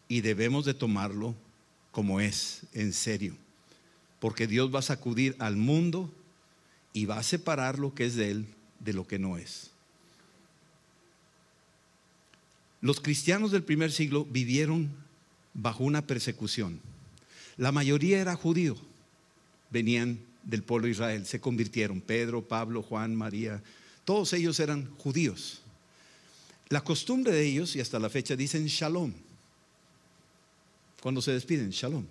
y 0.07 0.21
debemos 0.21 0.63
de 0.65 0.75
tomarlo 0.75 1.35
como 1.91 2.21
es, 2.21 2.62
en 2.73 2.93
serio, 2.93 3.35
porque 4.19 4.45
Dios 4.45 4.73
va 4.73 4.79
a 4.79 4.83
sacudir 4.83 5.35
al 5.39 5.57
mundo 5.57 6.13
y 6.93 7.05
va 7.05 7.17
a 7.17 7.23
separar 7.23 7.79
lo 7.79 7.95
que 7.95 8.05
es 8.05 8.15
de 8.15 8.29
Él 8.29 8.45
de 8.79 8.93
lo 8.93 9.07
que 9.07 9.17
no 9.17 9.38
es. 9.38 9.71
Los 12.81 13.01
cristianos 13.01 13.51
del 13.51 13.63
primer 13.63 13.91
siglo 13.91 14.23
vivieron 14.25 14.89
bajo 15.55 15.83
una 15.83 16.03
persecución. 16.05 16.79
La 17.57 17.71
mayoría 17.71 18.21
era 18.21 18.35
judío, 18.35 18.77
venían 19.71 20.28
del 20.43 20.63
pueblo 20.63 20.86
de 20.86 20.91
Israel 20.91 21.25
se 21.25 21.39
convirtieron. 21.39 22.02
Pedro, 22.02 22.47
Pablo, 22.47 22.82
Juan, 22.82 23.15
María, 23.15 23.62
todos 24.06 24.34
ellos 24.34 24.60
eran 24.60 24.89
judíos. 24.97 25.62
La 26.69 26.84
costumbre 26.84 27.32
de 27.32 27.45
ellos, 27.45 27.75
y 27.75 27.82
hasta 27.82 27.99
la 27.99 28.10
fecha, 28.10 28.36
dicen 28.36 28.65
shalom. 28.67 29.13
Cuando 31.02 31.21
se 31.21 31.32
despiden, 31.32 31.71
shalom. 31.71 32.06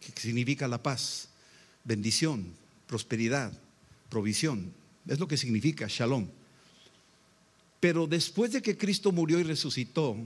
Que 0.00 0.20
significa 0.20 0.66
la 0.66 0.82
paz, 0.82 1.28
bendición, 1.84 2.52
prosperidad, 2.86 3.52
provisión. 4.08 4.72
Es 5.06 5.18
lo 5.18 5.28
que 5.28 5.36
significa 5.36 5.86
shalom. 5.88 6.28
Pero 7.78 8.06
después 8.06 8.52
de 8.52 8.62
que 8.62 8.76
Cristo 8.76 9.12
murió 9.12 9.38
y 9.38 9.42
resucitó, 9.42 10.16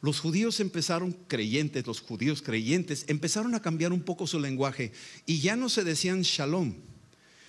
los 0.00 0.20
judíos 0.20 0.60
empezaron 0.60 1.12
creyentes, 1.26 1.86
los 1.86 2.00
judíos 2.00 2.42
creyentes, 2.42 3.04
empezaron 3.08 3.54
a 3.54 3.62
cambiar 3.62 3.92
un 3.92 4.02
poco 4.02 4.26
su 4.26 4.38
lenguaje 4.38 4.92
y 5.26 5.40
ya 5.40 5.56
no 5.56 5.68
se 5.68 5.82
decían 5.82 6.22
shalom, 6.22 6.74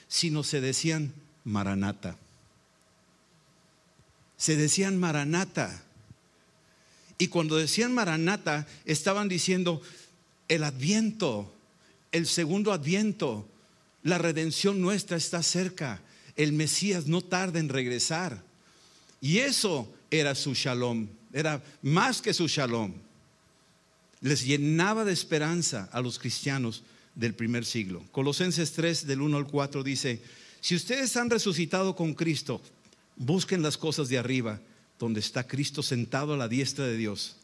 sino 0.07 0.43
se 0.43 0.59
decían 0.59 1.13
maranata. 1.43 2.17
Se 4.37 4.55
decían 4.55 4.97
maranata. 4.97 5.83
Y 7.19 7.27
cuando 7.27 7.57
decían 7.57 7.93
maranata, 7.93 8.65
estaban 8.85 9.27
diciendo 9.27 9.81
el 10.47 10.63
adviento, 10.63 11.53
el 12.11 12.25
segundo 12.25 12.71
adviento, 12.71 13.47
la 14.01 14.17
redención 14.17 14.81
nuestra 14.81 15.17
está 15.17 15.43
cerca, 15.43 16.01
el 16.35 16.53
Mesías 16.53 17.05
no 17.05 17.21
tarda 17.21 17.59
en 17.59 17.69
regresar. 17.69 18.41
Y 19.21 19.39
eso 19.39 19.93
era 20.09 20.33
su 20.33 20.53
shalom 20.53 21.09
era 21.33 21.63
más 21.81 22.21
que 22.21 22.33
su 22.33 22.47
shalom. 22.47 22.93
Les 24.21 24.45
llenaba 24.45 25.05
de 25.05 25.13
esperanza 25.13 25.89
a 25.91 26.01
los 26.01 26.19
cristianos 26.19 26.83
del 27.15 27.33
primer 27.33 27.65
siglo. 27.65 28.03
Colosenses 28.11 28.71
3 28.73 29.07
del 29.07 29.21
1 29.21 29.37
al 29.37 29.47
4 29.47 29.83
dice, 29.83 30.21
si 30.61 30.75
ustedes 30.75 31.15
han 31.15 31.29
resucitado 31.29 31.95
con 31.95 32.13
Cristo, 32.13 32.61
busquen 33.15 33.61
las 33.61 33.77
cosas 33.77 34.09
de 34.09 34.17
arriba, 34.17 34.59
donde 34.97 35.19
está 35.19 35.47
Cristo 35.47 35.83
sentado 35.83 36.33
a 36.33 36.37
la 36.37 36.47
diestra 36.47 36.85
de 36.85 36.97
Dios. 36.97 37.37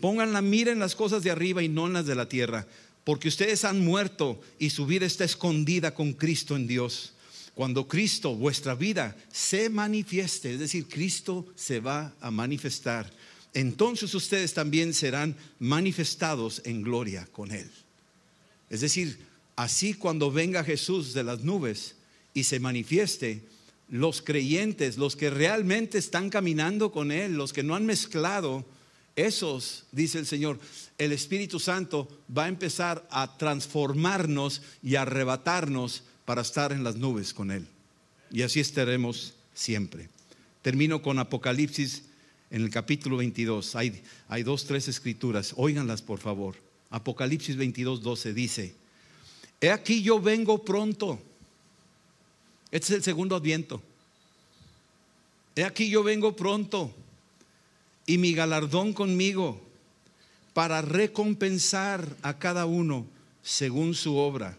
Pongan 0.00 0.32
la 0.32 0.42
mira 0.42 0.72
en 0.72 0.78
las 0.78 0.94
cosas 0.94 1.22
de 1.22 1.30
arriba 1.30 1.62
y 1.62 1.68
no 1.68 1.86
en 1.86 1.94
las 1.94 2.06
de 2.06 2.14
la 2.14 2.28
tierra, 2.28 2.66
porque 3.04 3.28
ustedes 3.28 3.64
han 3.64 3.84
muerto 3.84 4.40
y 4.58 4.70
su 4.70 4.86
vida 4.86 5.06
está 5.06 5.24
escondida 5.24 5.94
con 5.94 6.12
Cristo 6.12 6.56
en 6.56 6.66
Dios. 6.66 7.14
Cuando 7.54 7.86
Cristo, 7.86 8.34
vuestra 8.34 8.74
vida, 8.74 9.16
se 9.30 9.68
manifieste, 9.68 10.54
es 10.54 10.60
decir, 10.60 10.88
Cristo 10.88 11.46
se 11.54 11.80
va 11.80 12.14
a 12.20 12.30
manifestar, 12.30 13.12
entonces 13.54 14.14
ustedes 14.14 14.54
también 14.54 14.94
serán 14.94 15.36
manifestados 15.58 16.62
en 16.64 16.82
gloria 16.82 17.28
con 17.32 17.50
Él. 17.50 17.70
Es 18.70 18.80
decir, 18.80 19.18
así 19.56 19.94
cuando 19.94 20.30
venga 20.30 20.64
Jesús 20.64 21.12
de 21.12 21.24
las 21.24 21.40
nubes 21.40 21.96
y 22.32 22.44
se 22.44 22.60
manifieste, 22.60 23.42
los 23.88 24.22
creyentes, 24.22 24.96
los 24.96 25.16
que 25.16 25.28
realmente 25.28 25.98
están 25.98 26.30
caminando 26.30 26.90
con 26.92 27.12
Él, 27.12 27.36
los 27.36 27.52
que 27.52 27.62
no 27.62 27.74
han 27.74 27.84
mezclado, 27.84 28.64
esos, 29.16 29.84
dice 29.92 30.18
el 30.18 30.26
Señor, 30.26 30.58
el 30.96 31.12
Espíritu 31.12 31.60
Santo 31.60 32.08
va 32.34 32.44
a 32.44 32.48
empezar 32.48 33.06
a 33.10 33.36
transformarnos 33.36 34.62
y 34.82 34.96
arrebatarnos 34.96 36.04
para 36.24 36.40
estar 36.40 36.72
en 36.72 36.84
las 36.84 36.96
nubes 36.96 37.34
con 37.34 37.50
Él. 37.50 37.66
Y 38.30 38.40
así 38.40 38.60
estaremos 38.60 39.34
siempre. 39.52 40.08
Termino 40.62 41.02
con 41.02 41.18
Apocalipsis 41.18 42.04
en 42.52 42.62
el 42.62 42.70
capítulo 42.70 43.16
22. 43.16 43.74
Hay, 43.74 44.42
dos, 44.44 44.66
tres 44.66 44.86
escrituras. 44.86 45.54
Óiganlas, 45.56 46.02
por 46.02 46.20
favor. 46.20 46.54
Apocalipsis 46.90 47.56
22, 47.56 48.02
12 48.02 48.34
dice, 48.34 48.74
He 49.60 49.70
aquí 49.70 50.02
yo 50.02 50.20
vengo 50.20 50.62
pronto. 50.62 51.20
Este 52.70 52.88
es 52.88 52.98
el 52.98 53.02
segundo 53.02 53.36
adviento. 53.36 53.82
He 55.56 55.64
aquí 55.64 55.88
yo 55.88 56.02
vengo 56.02 56.36
pronto 56.36 56.94
y 58.06 58.18
mi 58.18 58.34
galardón 58.34 58.92
conmigo 58.92 59.60
para 60.52 60.82
recompensar 60.82 62.16
a 62.20 62.38
cada 62.38 62.66
uno 62.66 63.06
según 63.42 63.94
su 63.94 64.16
obra. 64.16 64.58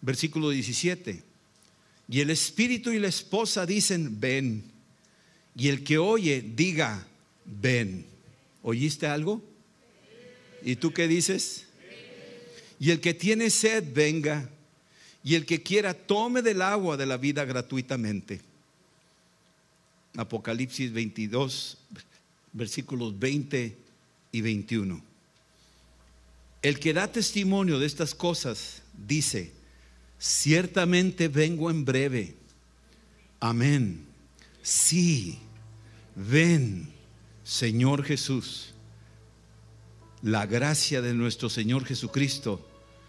Versículo 0.00 0.48
17. 0.48 1.22
Y 2.08 2.20
el 2.20 2.30
espíritu 2.30 2.92
y 2.92 2.98
la 2.98 3.08
esposa 3.08 3.66
dicen, 3.66 4.18
ven. 4.18 4.79
Y 5.56 5.68
el 5.68 5.84
que 5.84 5.98
oye, 5.98 6.42
diga, 6.42 7.06
ven. 7.44 8.06
¿Oíste 8.62 9.06
algo? 9.06 9.42
¿Y 10.62 10.76
tú 10.76 10.92
qué 10.92 11.08
dices? 11.08 11.66
Y 12.78 12.90
el 12.90 13.00
que 13.00 13.14
tiene 13.14 13.50
sed, 13.50 13.84
venga. 13.92 14.48
Y 15.22 15.34
el 15.34 15.44
que 15.44 15.62
quiera, 15.62 15.94
tome 15.94 16.42
del 16.42 16.62
agua 16.62 16.96
de 16.96 17.06
la 17.06 17.16
vida 17.16 17.44
gratuitamente. 17.44 18.40
Apocalipsis 20.16 20.92
22, 20.92 21.78
versículos 22.52 23.18
20 23.18 23.76
y 24.32 24.40
21. 24.40 25.02
El 26.62 26.78
que 26.78 26.92
da 26.92 27.10
testimonio 27.10 27.78
de 27.78 27.86
estas 27.86 28.14
cosas 28.14 28.82
dice, 29.06 29.52
ciertamente 30.18 31.28
vengo 31.28 31.70
en 31.70 31.84
breve. 31.84 32.34
Amén. 33.40 34.09
Sí, 34.62 35.38
ven, 36.14 36.92
Señor 37.44 38.04
Jesús. 38.04 38.74
La 40.22 40.46
gracia 40.46 41.00
de 41.00 41.14
nuestro 41.14 41.48
Señor 41.48 41.84
Jesucristo 41.84 42.66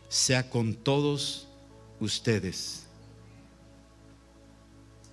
sea 0.07 0.49
con 0.49 0.73
todos 0.73 1.47
ustedes. 1.99 2.83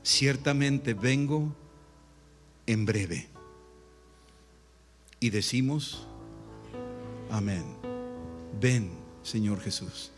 Ciertamente 0.03 0.95
vengo 0.95 1.55
en 2.66 2.86
breve. 2.86 3.28
Y 5.20 5.30
decimos, 5.30 6.07
amén. 7.30 7.64
Ven, 8.61 8.91
Señor 9.22 9.61
Jesús. 9.61 10.12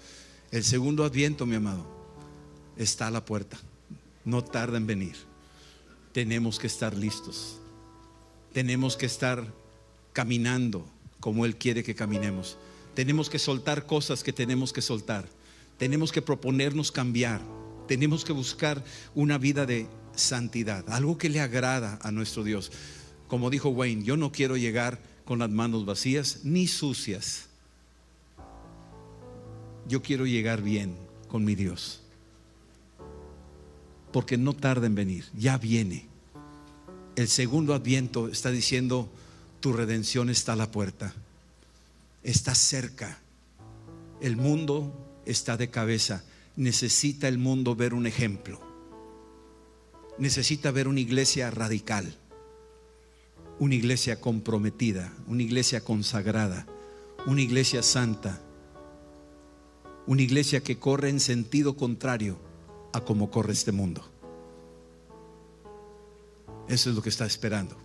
El 0.50 0.64
segundo 0.64 1.04
adviento, 1.04 1.46
mi 1.46 1.56
amado, 1.56 1.86
está 2.76 3.06
a 3.06 3.10
la 3.10 3.24
puerta. 3.24 3.58
No 4.24 4.44
tarda 4.44 4.76
en 4.76 4.86
venir. 4.86 5.29
Tenemos 6.12 6.58
que 6.58 6.66
estar 6.66 6.96
listos. 6.96 7.58
Tenemos 8.52 8.96
que 8.96 9.06
estar 9.06 9.52
caminando 10.12 10.84
como 11.20 11.44
Él 11.44 11.56
quiere 11.56 11.84
que 11.84 11.94
caminemos. 11.94 12.56
Tenemos 12.94 13.30
que 13.30 13.38
soltar 13.38 13.86
cosas 13.86 14.22
que 14.22 14.32
tenemos 14.32 14.72
que 14.72 14.82
soltar. 14.82 15.28
Tenemos 15.78 16.12
que 16.12 16.22
proponernos 16.22 16.90
cambiar. 16.90 17.40
Tenemos 17.86 18.24
que 18.24 18.32
buscar 18.32 18.84
una 19.14 19.38
vida 19.38 19.66
de 19.66 19.86
santidad, 20.14 20.84
algo 20.90 21.18
que 21.18 21.28
le 21.28 21.40
agrada 21.40 21.98
a 22.02 22.10
nuestro 22.10 22.44
Dios. 22.44 22.70
Como 23.28 23.50
dijo 23.50 23.70
Wayne, 23.70 24.04
yo 24.04 24.16
no 24.16 24.32
quiero 24.32 24.56
llegar 24.56 24.98
con 25.24 25.38
las 25.38 25.50
manos 25.50 25.84
vacías 25.86 26.40
ni 26.44 26.66
sucias. 26.66 27.48
Yo 29.86 30.02
quiero 30.02 30.26
llegar 30.26 30.62
bien 30.62 30.96
con 31.28 31.44
mi 31.44 31.54
Dios. 31.54 32.02
Porque 34.12 34.36
no 34.36 34.54
tarda 34.54 34.86
en 34.86 34.94
venir, 34.94 35.24
ya 35.36 35.58
viene. 35.58 36.06
El 37.16 37.28
segundo 37.28 37.74
adviento 37.74 38.28
está 38.28 38.50
diciendo, 38.50 39.08
tu 39.60 39.72
redención 39.72 40.30
está 40.30 40.54
a 40.54 40.56
la 40.56 40.70
puerta, 40.70 41.14
está 42.22 42.54
cerca. 42.54 43.18
El 44.20 44.36
mundo 44.36 44.92
está 45.26 45.56
de 45.56 45.70
cabeza. 45.70 46.24
Necesita 46.56 47.28
el 47.28 47.38
mundo 47.38 47.76
ver 47.76 47.94
un 47.94 48.06
ejemplo 48.06 48.70
necesita 50.20 50.70
ver 50.70 50.86
una 50.86 51.00
iglesia 51.00 51.50
radical, 51.50 52.14
una 53.58 53.74
iglesia 53.74 54.20
comprometida, 54.20 55.12
una 55.26 55.42
iglesia 55.42 55.80
consagrada, 55.80 56.66
una 57.26 57.40
iglesia 57.40 57.82
santa, 57.82 58.38
una 60.06 60.20
iglesia 60.20 60.62
que 60.62 60.78
corre 60.78 61.08
en 61.08 61.20
sentido 61.20 61.74
contrario 61.74 62.38
a 62.92 63.00
como 63.00 63.30
corre 63.30 63.52
este 63.52 63.72
mundo. 63.72 64.02
Eso 66.68 66.90
es 66.90 66.96
lo 66.96 67.02
que 67.02 67.08
está 67.08 67.26
esperando. 67.26 67.76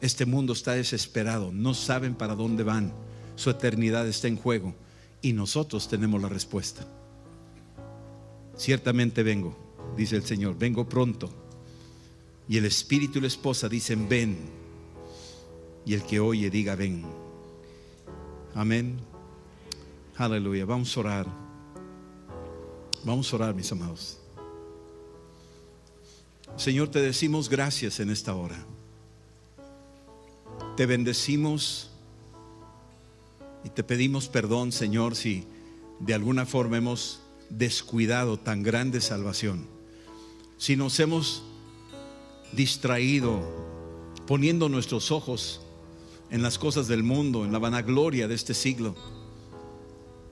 Este 0.00 0.26
mundo 0.26 0.52
está 0.52 0.72
desesperado, 0.72 1.52
no 1.52 1.74
saben 1.74 2.14
para 2.14 2.34
dónde 2.34 2.64
van, 2.64 2.92
su 3.36 3.50
eternidad 3.50 4.08
está 4.08 4.26
en 4.28 4.36
juego 4.36 4.74
y 5.20 5.32
nosotros 5.32 5.88
tenemos 5.88 6.20
la 6.20 6.28
respuesta. 6.28 6.86
Ciertamente 8.56 9.22
vengo 9.22 9.62
dice 9.96 10.16
el 10.16 10.24
Señor, 10.24 10.56
vengo 10.58 10.88
pronto. 10.88 11.30
Y 12.48 12.56
el 12.58 12.64
espíritu 12.64 13.18
y 13.18 13.22
la 13.22 13.28
esposa 13.28 13.68
dicen, 13.68 14.08
ven. 14.08 14.36
Y 15.84 15.94
el 15.94 16.02
que 16.02 16.20
oye 16.20 16.50
diga, 16.50 16.74
ven. 16.74 17.04
Amén. 18.54 18.98
Aleluya. 20.16 20.64
Vamos 20.64 20.96
a 20.96 21.00
orar. 21.00 21.26
Vamos 23.04 23.32
a 23.32 23.36
orar, 23.36 23.54
mis 23.54 23.70
amados. 23.72 24.18
Señor, 26.56 26.88
te 26.88 27.00
decimos 27.00 27.48
gracias 27.48 28.00
en 28.00 28.10
esta 28.10 28.34
hora. 28.34 28.64
Te 30.76 30.86
bendecimos 30.86 31.90
y 33.64 33.70
te 33.70 33.82
pedimos 33.82 34.28
perdón, 34.28 34.72
Señor, 34.72 35.16
si 35.16 35.44
de 36.00 36.14
alguna 36.14 36.46
forma 36.46 36.78
hemos 36.78 37.20
descuidado 37.50 38.38
tan 38.38 38.62
grande 38.62 39.00
salvación 39.00 39.72
si 40.62 40.76
nos 40.76 41.00
hemos 41.00 41.42
distraído 42.52 43.40
poniendo 44.28 44.68
nuestros 44.68 45.10
ojos 45.10 45.60
en 46.30 46.40
las 46.40 46.56
cosas 46.56 46.86
del 46.86 47.02
mundo, 47.02 47.44
en 47.44 47.50
la 47.50 47.58
vanagloria 47.58 48.28
de 48.28 48.36
este 48.36 48.54
siglo. 48.54 48.94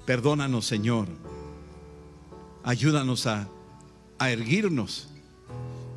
Perdónanos, 0.06 0.66
Señor. 0.66 1.08
Ayúdanos 2.62 3.26
a, 3.26 3.48
erguirnos. 4.20 5.08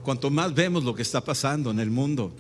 Cuanto 0.04 0.30
más 0.30 0.54
vemos 0.54 0.84
lo 0.84 0.96
que 0.96 1.02
está 1.02 1.22
pasando 1.22 1.72
en 1.72 1.80
el 1.80 1.90
mundo, 1.90 2.34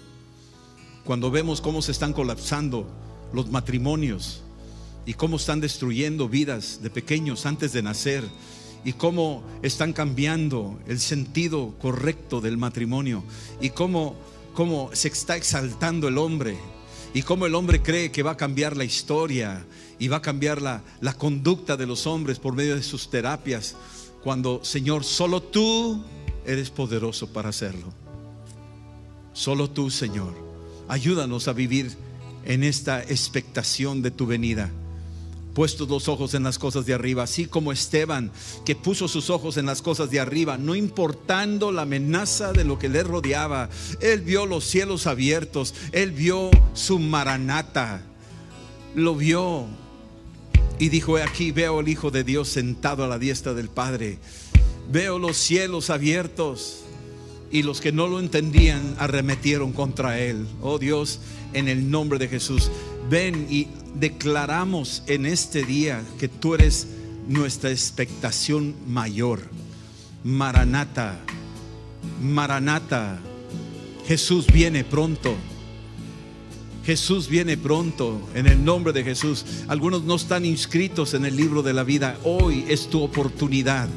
cuando 1.03 1.29
vemos 1.29 1.59
cómo 1.61 1.81
se 1.81 1.91
están 1.91 2.13
colapsando 2.13 2.87
los 3.33 3.49
matrimonios 3.51 4.41
y 5.05 5.13
cómo 5.13 5.37
están 5.37 5.59
destruyendo 5.59 6.29
vidas 6.29 6.81
de 6.81 6.89
pequeños 6.89 7.45
antes 7.45 7.73
de 7.73 7.81
nacer, 7.81 8.23
y 8.85 8.93
cómo 8.93 9.43
están 9.61 9.93
cambiando 9.93 10.79
el 10.87 10.99
sentido 10.99 11.75
correcto 11.79 12.41
del 12.41 12.57
matrimonio 12.57 13.23
y 13.61 13.69
cómo, 13.69 14.15
cómo 14.53 14.89
se 14.93 15.07
está 15.07 15.37
exaltando 15.37 16.07
el 16.07 16.17
hombre 16.17 16.57
y 17.13 17.21
cómo 17.21 17.45
el 17.45 17.55
hombre 17.55 17.81
cree 17.81 18.11
que 18.11 18.23
va 18.23 18.31
a 18.31 18.37
cambiar 18.37 18.75
la 18.75 18.83
historia 18.83 19.65
y 19.99 20.07
va 20.07 20.17
a 20.17 20.21
cambiar 20.21 20.61
la, 20.61 20.83
la 20.99 21.13
conducta 21.13 21.77
de 21.77 21.85
los 21.85 22.07
hombres 22.07 22.39
por 22.39 22.55
medio 22.55 22.75
de 22.75 22.83
sus 22.83 23.09
terapias, 23.09 23.75
cuando 24.23 24.63
Señor, 24.63 25.03
solo 25.03 25.41
tú 25.41 26.03
eres 26.45 26.69
poderoso 26.69 27.27
para 27.27 27.49
hacerlo. 27.49 27.93
Solo 29.33 29.69
tú, 29.69 29.89
Señor. 29.89 30.33
Ayúdanos 30.87 31.47
a 31.47 31.53
vivir 31.53 31.91
en 32.45 32.63
esta 32.63 33.01
expectación 33.01 34.01
de 34.01 34.11
tu 34.11 34.25
venida 34.25 34.71
puestos 35.53 35.87
los 35.87 36.07
ojos 36.07 36.33
en 36.33 36.43
las 36.43 36.59
cosas 36.59 36.85
de 36.85 36.93
arriba, 36.93 37.23
así 37.23 37.45
como 37.45 37.71
Esteban, 37.71 38.31
que 38.65 38.75
puso 38.75 39.07
sus 39.07 39.29
ojos 39.29 39.57
en 39.57 39.65
las 39.65 39.81
cosas 39.81 40.09
de 40.09 40.19
arriba, 40.19 40.57
no 40.57 40.75
importando 40.75 41.71
la 41.71 41.83
amenaza 41.83 42.53
de 42.53 42.63
lo 42.63 42.79
que 42.79 42.89
le 42.89 43.03
rodeaba. 43.03 43.69
Él 44.01 44.21
vio 44.21 44.45
los 44.45 44.65
cielos 44.65 45.07
abiertos, 45.07 45.73
él 45.91 46.11
vio 46.11 46.49
su 46.73 46.99
maranata, 46.99 48.03
lo 48.95 49.15
vio 49.15 49.67
y 50.83 50.89
dijo, 50.89 51.15
aquí 51.15 51.53
veo 51.53 51.79
al 51.79 51.87
Hijo 51.87 52.11
de 52.11 52.25
Dios 52.25 52.49
sentado 52.49 53.05
a 53.05 53.07
la 53.07 53.17
diestra 53.17 53.53
del 53.53 53.69
Padre, 53.69 54.17
veo 54.91 55.17
los 55.17 55.37
cielos 55.37 55.89
abiertos. 55.89 56.81
Y 57.51 57.63
los 57.63 57.79
que 57.79 57.93
no 57.93 58.05
lo 58.07 58.19
entendían 58.19 58.97
arremetieron 58.99 59.71
contra 59.71 60.19
él. 60.19 60.45
Oh 60.61 60.79
Dios, 60.79 61.21
en 61.53 61.69
el 61.69 61.89
nombre 61.89 62.19
de 62.19 62.27
Jesús, 62.27 62.69
ven 63.09 63.47
y 63.49 63.69
declaramos 63.95 65.03
en 65.07 65.25
este 65.25 65.63
día 65.63 66.03
que 66.19 66.27
tú 66.27 66.53
eres 66.53 66.87
nuestra 67.29 67.71
expectación 67.71 68.75
mayor. 68.85 69.39
Maranata, 70.25 71.17
Maranata, 72.21 73.21
Jesús 74.05 74.47
viene 74.47 74.83
pronto. 74.83 75.33
Jesús 76.85 77.29
viene 77.29 77.55
pronto 77.55 78.19
en 78.35 78.45
el 78.45 78.63
nombre 78.63 78.91
de 78.91 79.03
Jesús. 79.03 79.45
Algunos 79.67 80.03
no 80.03 80.15
están 80.15 80.45
inscritos 80.45 81.13
en 81.13 81.23
el 81.25 81.35
libro 81.35 81.63
de 81.63 81.73
la 81.73 81.83
vida. 81.83 82.17
Hoy 82.23 82.65
es 82.67 82.89
tu 82.89 83.01
oportunidad 83.01 83.87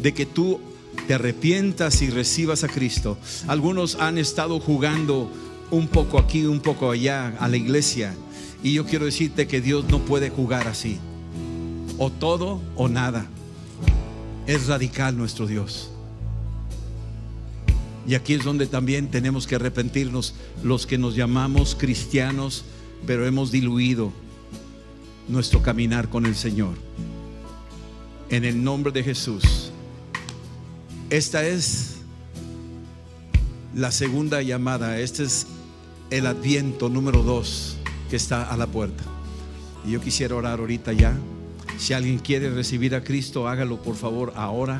de 0.00 0.12
que 0.12 0.26
tú 0.26 0.60
te 1.06 1.14
arrepientas 1.14 2.02
y 2.02 2.10
recibas 2.10 2.62
a 2.62 2.68
Cristo. 2.68 3.16
Algunos 3.46 3.96
han 3.96 4.18
estado 4.18 4.60
jugando 4.60 5.30
un 5.70 5.88
poco 5.88 6.18
aquí, 6.18 6.44
un 6.44 6.60
poco 6.60 6.90
allá 6.90 7.34
a 7.38 7.48
la 7.48 7.56
iglesia. 7.56 8.14
Y 8.62 8.74
yo 8.74 8.84
quiero 8.84 9.06
decirte 9.06 9.46
que 9.46 9.62
Dios 9.62 9.86
no 9.88 10.00
puede 10.00 10.28
jugar 10.28 10.68
así. 10.68 10.98
O 11.96 12.10
todo 12.10 12.60
o 12.76 12.88
nada. 12.88 13.26
Es 14.46 14.66
radical 14.66 15.16
nuestro 15.16 15.46
Dios. 15.46 15.93
Y 18.06 18.14
aquí 18.14 18.34
es 18.34 18.44
donde 18.44 18.66
también 18.66 19.10
tenemos 19.10 19.46
que 19.46 19.54
arrepentirnos 19.54 20.34
los 20.62 20.86
que 20.86 20.98
nos 20.98 21.16
llamamos 21.16 21.74
cristianos, 21.74 22.64
pero 23.06 23.26
hemos 23.26 23.50
diluido 23.50 24.12
nuestro 25.28 25.62
caminar 25.62 26.08
con 26.10 26.26
el 26.26 26.34
Señor. 26.34 26.74
En 28.28 28.44
el 28.44 28.62
nombre 28.62 28.92
de 28.92 29.02
Jesús. 29.02 29.70
Esta 31.08 31.46
es 31.46 31.96
la 33.74 33.90
segunda 33.90 34.42
llamada. 34.42 34.98
Este 34.98 35.24
es 35.24 35.46
el 36.10 36.26
adviento 36.26 36.88
número 36.88 37.22
dos 37.22 37.76
que 38.10 38.16
está 38.16 38.50
a 38.50 38.56
la 38.56 38.66
puerta. 38.66 39.02
Y 39.86 39.92
yo 39.92 40.00
quisiera 40.00 40.34
orar 40.34 40.60
ahorita 40.60 40.92
ya. 40.92 41.16
Si 41.78 41.92
alguien 41.92 42.18
quiere 42.18 42.50
recibir 42.50 42.94
a 42.94 43.02
Cristo, 43.02 43.48
hágalo 43.48 43.82
por 43.82 43.96
favor 43.96 44.32
ahora. 44.36 44.78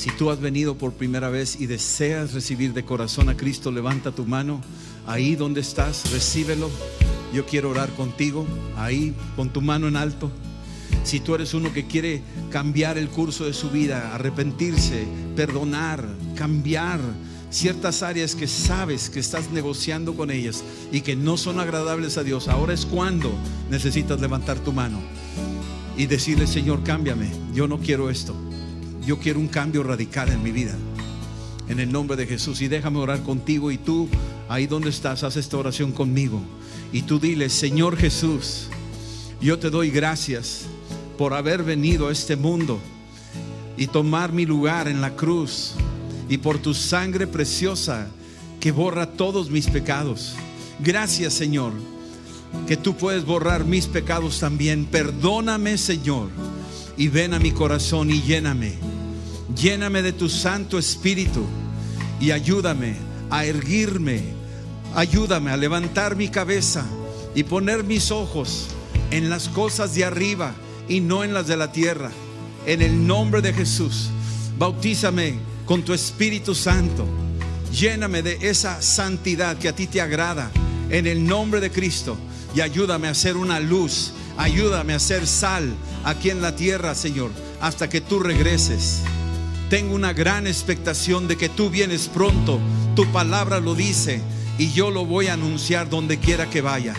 Si 0.00 0.08
tú 0.08 0.30
has 0.30 0.40
venido 0.40 0.78
por 0.78 0.94
primera 0.94 1.28
vez 1.28 1.60
y 1.60 1.66
deseas 1.66 2.32
recibir 2.32 2.72
de 2.72 2.86
corazón 2.86 3.28
a 3.28 3.36
Cristo, 3.36 3.70
levanta 3.70 4.12
tu 4.12 4.24
mano. 4.24 4.62
Ahí 5.06 5.36
donde 5.36 5.60
estás, 5.60 6.10
recíbelo. 6.10 6.70
Yo 7.34 7.44
quiero 7.44 7.68
orar 7.68 7.90
contigo, 7.90 8.46
ahí 8.78 9.14
con 9.36 9.50
tu 9.50 9.60
mano 9.60 9.88
en 9.88 9.96
alto. 9.96 10.30
Si 11.04 11.20
tú 11.20 11.34
eres 11.34 11.52
uno 11.52 11.70
que 11.74 11.86
quiere 11.86 12.22
cambiar 12.48 12.96
el 12.96 13.10
curso 13.10 13.44
de 13.44 13.52
su 13.52 13.68
vida, 13.68 14.14
arrepentirse, 14.14 15.04
perdonar, 15.36 16.02
cambiar 16.34 16.98
ciertas 17.50 18.02
áreas 18.02 18.34
que 18.34 18.48
sabes 18.48 19.10
que 19.10 19.20
estás 19.20 19.50
negociando 19.50 20.14
con 20.14 20.30
ellas 20.30 20.64
y 20.90 21.02
que 21.02 21.14
no 21.14 21.36
son 21.36 21.60
agradables 21.60 22.16
a 22.16 22.22
Dios, 22.22 22.48
ahora 22.48 22.72
es 22.72 22.86
cuando 22.86 23.30
necesitas 23.68 24.18
levantar 24.18 24.60
tu 24.60 24.72
mano 24.72 24.98
y 25.98 26.06
decirle, 26.06 26.46
Señor, 26.46 26.84
cámbiame. 26.84 27.30
Yo 27.52 27.68
no 27.68 27.80
quiero 27.80 28.08
esto. 28.08 28.34
Yo 29.06 29.18
quiero 29.18 29.40
un 29.40 29.48
cambio 29.48 29.82
radical 29.82 30.28
en 30.30 30.42
mi 30.42 30.52
vida. 30.52 30.74
En 31.68 31.80
el 31.80 31.90
nombre 31.90 32.16
de 32.16 32.26
Jesús. 32.26 32.60
Y 32.60 32.68
déjame 32.68 32.98
orar 32.98 33.22
contigo 33.22 33.70
y 33.70 33.78
tú, 33.78 34.08
ahí 34.48 34.66
donde 34.66 34.90
estás, 34.90 35.22
haz 35.22 35.36
esta 35.36 35.56
oración 35.56 35.92
conmigo. 35.92 36.40
Y 36.92 37.02
tú 37.02 37.18
dile, 37.18 37.48
Señor 37.48 37.96
Jesús, 37.96 38.68
yo 39.40 39.58
te 39.58 39.70
doy 39.70 39.90
gracias 39.90 40.66
por 41.16 41.34
haber 41.34 41.62
venido 41.62 42.08
a 42.08 42.12
este 42.12 42.36
mundo 42.36 42.78
y 43.76 43.86
tomar 43.86 44.32
mi 44.32 44.44
lugar 44.44 44.88
en 44.88 45.00
la 45.00 45.16
cruz 45.16 45.74
y 46.28 46.38
por 46.38 46.58
tu 46.58 46.74
sangre 46.74 47.26
preciosa 47.26 48.08
que 48.58 48.72
borra 48.72 49.06
todos 49.06 49.50
mis 49.50 49.68
pecados. 49.68 50.34
Gracias 50.80 51.34
Señor, 51.34 51.72
que 52.66 52.76
tú 52.76 52.96
puedes 52.96 53.24
borrar 53.24 53.64
mis 53.64 53.86
pecados 53.86 54.40
también. 54.40 54.84
Perdóname 54.84 55.78
Señor 55.78 56.28
y 57.00 57.08
ven 57.08 57.32
a 57.32 57.38
mi 57.38 57.50
corazón 57.50 58.10
y 58.10 58.20
lléname. 58.20 58.74
Lléname 59.56 60.02
de 60.02 60.12
tu 60.12 60.28
Santo 60.28 60.78
Espíritu 60.78 61.46
y 62.20 62.30
ayúdame 62.30 62.94
a 63.30 63.46
erguirme. 63.46 64.22
Ayúdame 64.94 65.50
a 65.50 65.56
levantar 65.56 66.14
mi 66.14 66.28
cabeza 66.28 66.84
y 67.34 67.44
poner 67.44 67.84
mis 67.84 68.10
ojos 68.10 68.66
en 69.10 69.30
las 69.30 69.48
cosas 69.48 69.94
de 69.94 70.04
arriba 70.04 70.54
y 70.90 71.00
no 71.00 71.24
en 71.24 71.32
las 71.32 71.46
de 71.46 71.56
la 71.56 71.72
tierra. 71.72 72.10
En 72.66 72.82
el 72.82 73.06
nombre 73.06 73.40
de 73.40 73.54
Jesús, 73.54 74.10
bautízame 74.58 75.38
con 75.64 75.82
tu 75.82 75.94
Espíritu 75.94 76.54
Santo. 76.54 77.06
Lléname 77.72 78.20
de 78.20 78.36
esa 78.42 78.82
santidad 78.82 79.56
que 79.56 79.70
a 79.70 79.74
ti 79.74 79.86
te 79.86 80.02
agrada. 80.02 80.50
En 80.90 81.06
el 81.06 81.24
nombre 81.26 81.60
de 81.60 81.70
Cristo. 81.70 82.18
Y 82.54 82.60
ayúdame 82.60 83.08
a 83.08 83.14
ser 83.14 83.36
una 83.36 83.60
luz. 83.60 84.12
Ayúdame 84.36 84.94
a 84.94 84.98
ser 84.98 85.26
sal 85.26 85.74
aquí 86.04 86.30
en 86.30 86.40
la 86.40 86.56
tierra, 86.56 86.94
Señor, 86.94 87.30
hasta 87.60 87.88
que 87.88 88.00
tú 88.00 88.20
regreses. 88.20 89.02
Tengo 89.68 89.94
una 89.94 90.12
gran 90.12 90.46
expectación 90.46 91.28
de 91.28 91.36
que 91.36 91.48
tú 91.48 91.70
vienes 91.70 92.08
pronto. 92.08 92.58
Tu 92.96 93.06
palabra 93.12 93.60
lo 93.60 93.74
dice 93.74 94.20
y 94.58 94.72
yo 94.72 94.90
lo 94.90 95.04
voy 95.04 95.28
a 95.28 95.34
anunciar 95.34 95.88
donde 95.88 96.18
quiera 96.18 96.48
que 96.48 96.60
vaya. 96.60 96.94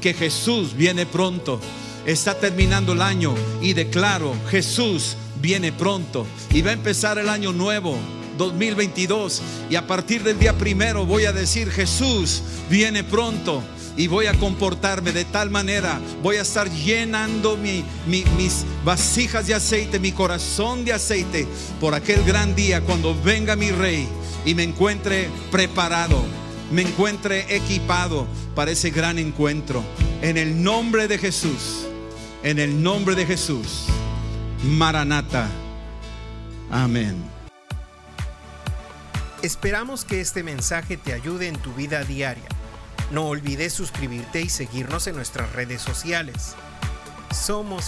Que 0.00 0.14
Jesús 0.14 0.74
viene 0.74 1.06
pronto 1.06 1.60
está 2.06 2.38
terminando 2.38 2.92
el 2.92 3.02
año 3.02 3.34
y 3.60 3.72
declaro, 3.72 4.34
Jesús 4.48 5.16
viene 5.42 5.72
pronto 5.72 6.26
y 6.50 6.62
va 6.62 6.70
a 6.70 6.74
empezar 6.74 7.18
el 7.18 7.28
año 7.28 7.52
nuevo. 7.52 7.98
2022 8.38 9.42
y 9.70 9.76
a 9.76 9.86
partir 9.86 10.22
del 10.22 10.38
día 10.38 10.52
primero 10.58 11.06
voy 11.06 11.24
a 11.24 11.32
decir 11.32 11.70
Jesús 11.70 12.42
viene 12.68 13.02
pronto 13.02 13.62
y 13.96 14.08
voy 14.08 14.26
a 14.26 14.34
comportarme 14.34 15.12
de 15.12 15.24
tal 15.24 15.50
manera, 15.50 16.00
voy 16.22 16.36
a 16.36 16.42
estar 16.42 16.70
llenando 16.70 17.56
mis 17.56 18.64
vasijas 18.84 19.46
de 19.46 19.54
aceite, 19.54 19.98
mi 19.98 20.12
corazón 20.12 20.84
de 20.84 20.92
aceite 20.92 21.46
por 21.80 21.94
aquel 21.94 22.22
gran 22.24 22.54
día 22.54 22.80
cuando 22.82 23.14
venga 23.22 23.56
mi 23.56 23.70
rey 23.70 24.06
y 24.44 24.54
me 24.54 24.62
encuentre 24.62 25.28
preparado, 25.50 26.22
me 26.70 26.82
encuentre 26.82 27.54
equipado 27.54 28.26
para 28.54 28.70
ese 28.70 28.90
gran 28.90 29.18
encuentro. 29.18 29.84
En 30.22 30.36
el 30.36 30.62
nombre 30.62 31.08
de 31.08 31.18
Jesús. 31.18 31.86
En 32.42 32.58
el 32.58 32.82
nombre 32.82 33.14
de 33.14 33.26
Jesús. 33.26 33.86
Maranata. 34.64 35.48
Amén. 36.70 37.16
Esperamos 39.42 40.04
que 40.04 40.20
este 40.20 40.42
mensaje 40.42 40.96
te 40.96 41.12
ayude 41.12 41.48
en 41.48 41.56
tu 41.58 41.72
vida 41.74 42.02
diaria. 42.04 42.55
No 43.10 43.28
olvides 43.28 43.72
suscribirte 43.72 44.40
y 44.40 44.48
seguirnos 44.48 45.06
en 45.06 45.14
nuestras 45.14 45.52
redes 45.52 45.80
sociales. 45.80 46.56
Somos 47.32 47.84